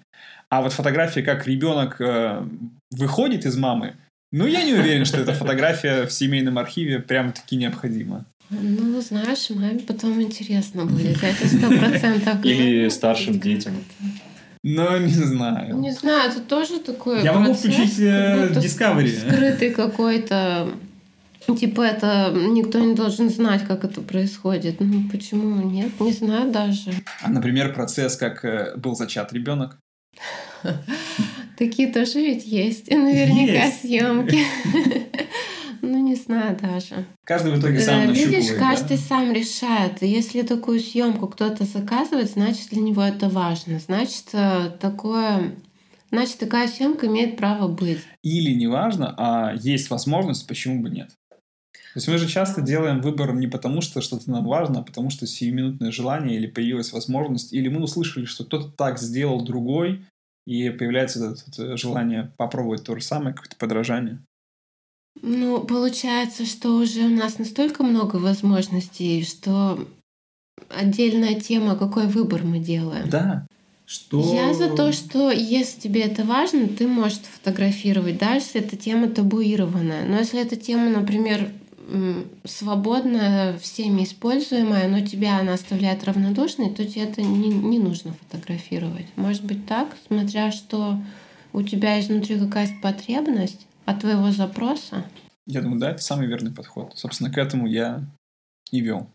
[0.49, 2.47] А вот фотография, как ребенок э,
[2.91, 3.95] выходит из мамы,
[4.31, 8.25] ну, я не уверен, что эта фотография в семейном архиве прям-таки необходима.
[8.49, 12.35] Ну, знаешь, маме потом интересно будет, это сто процентов.
[12.43, 13.73] Или старшим детям.
[14.63, 15.77] Но не знаю.
[15.77, 17.23] Не знаю, это тоже такое.
[17.23, 19.07] Я могу включить э, Discovery.
[19.07, 20.71] Скрытый какой-то.
[21.57, 24.79] Типа это никто не должен знать, как это происходит.
[24.79, 25.99] Ну почему нет?
[25.99, 26.91] Не знаю даже.
[27.23, 29.77] А, например, процесс, как э, был зачат ребенок.
[31.57, 32.89] Такие тоже ведь есть.
[32.89, 34.39] И наверняка съемки.
[35.81, 37.05] Ну, не знаю даже.
[37.25, 39.03] Каждый в итоге сам нащупывает, Видишь, каждый да?
[39.03, 40.01] сам решает.
[40.01, 43.79] Если такую съемку кто-то заказывает, значит, для него это важно.
[43.79, 45.55] Значит, э, такое
[46.11, 47.99] Значит, такая съемка имеет право быть.
[48.23, 51.09] Или не важно, а есть возможность, почему бы нет.
[51.29, 55.09] То есть мы же часто делаем выбор не потому, что что-то нам важно, а потому
[55.09, 60.05] что сиюминутное желание или появилась возможность, или мы услышали, что кто-то так сделал другой,
[60.45, 64.23] и появляется это, желание попробовать то же самое, какое-то подражание.
[65.21, 69.87] Ну, получается, что уже у нас настолько много возможностей, что
[70.69, 73.09] отдельная тема, какой выбор мы делаем.
[73.09, 73.45] Да.
[73.85, 74.21] Что...
[74.21, 79.07] Я за то, что если тебе это важно, ты можешь фотографировать, да, если эта тема
[79.07, 80.07] табуированная.
[80.07, 81.51] Но если эта тема, например,
[82.45, 89.07] свободная, всеми используемая, но тебя она оставляет равнодушной, то тебе это не, не нужно фотографировать.
[89.15, 91.01] Может быть так, смотря что
[91.51, 95.05] у тебя изнутри какая-то потребность, от твоего запроса?
[95.45, 96.91] Я думаю, да, это самый верный подход.
[96.95, 98.05] Собственно, к этому я
[98.71, 99.09] и вел.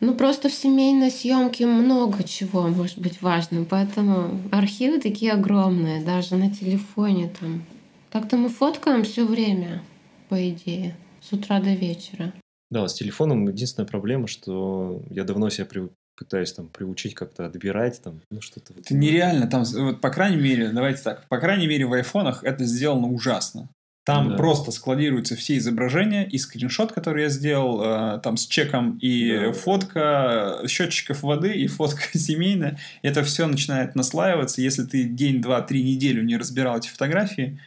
[0.00, 6.36] Ну, просто в семейной съемке много чего может быть важным, поэтому архивы такие огромные, даже
[6.36, 7.64] на телефоне там.
[8.10, 9.82] Так-то мы фоткаем все время,
[10.28, 12.32] по идее, с утра до вечера.
[12.70, 15.88] Да, с телефоном единственная проблема, что я давно себя при...
[16.16, 18.74] пытаюсь там приучить как-то отбирать там, ну что-то.
[18.74, 22.64] Это нереально, там, вот, по крайней мере, давайте так, по крайней мере в айфонах это
[22.64, 23.68] сделано ужасно.
[24.04, 24.36] Там да.
[24.36, 29.52] просто складируются все изображения и скриншот, который я сделал, э, там с чеком и да.
[29.52, 32.78] фотка счетчиков воды и фотка семейная.
[33.00, 34.60] Это все начинает наслаиваться.
[34.60, 37.58] Если ты день, два, три неделю не разбирал эти фотографии,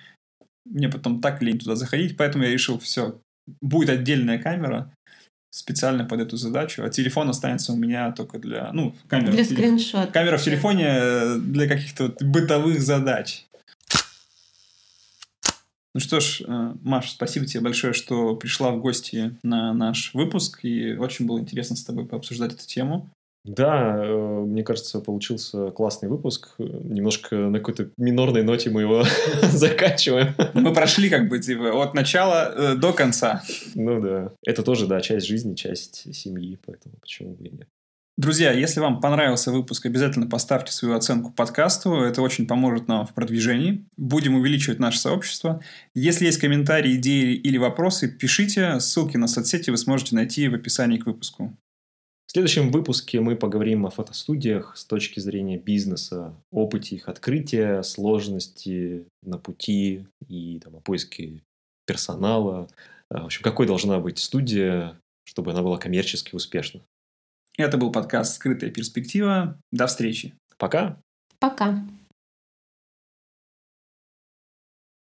[0.66, 3.20] мне потом так лень туда заходить, поэтому я решил, все,
[3.62, 4.92] будет отдельная камера
[5.50, 9.32] специально под эту задачу, а телефон останется у меня только для, ну, камера.
[9.32, 10.12] Для скриншота.
[10.12, 13.47] Камера в телефоне э, для каких-то бытовых задач.
[15.98, 20.60] Ну что ж, э, Маш, спасибо тебе большое, что пришла в гости на наш выпуск,
[20.62, 23.10] и очень было интересно с тобой пообсуждать эту тему.
[23.44, 26.54] Да, э, мне кажется, получился классный выпуск.
[26.60, 29.06] Немножко на какой-то минорной ноте мы его
[29.42, 30.36] заканчиваем.
[30.54, 33.42] Мы прошли как бы типа от начала э, до конца.
[33.74, 34.34] Ну да.
[34.46, 37.68] Это тоже, да, часть жизни, часть семьи, поэтому почему бы и нет.
[38.18, 41.98] Друзья, если вам понравился выпуск, обязательно поставьте свою оценку подкасту.
[41.98, 43.86] Это очень поможет нам в продвижении.
[43.96, 45.62] Будем увеличивать наше сообщество.
[45.94, 48.80] Если есть комментарии, идеи или вопросы, пишите.
[48.80, 51.56] Ссылки на соцсети вы сможете найти в описании к выпуску.
[52.26, 59.06] В следующем выпуске мы поговорим о фотостудиях с точки зрения бизнеса, опыте их открытия, сложности
[59.22, 61.44] на пути и там, о поиске
[61.86, 62.68] персонала.
[63.12, 66.82] В общем, какой должна быть студия, чтобы она была коммерчески успешна.
[67.58, 69.60] Это был подкаст «Скрытая перспектива».
[69.72, 70.38] До встречи.
[70.60, 71.02] Пока.
[71.40, 71.84] Пока.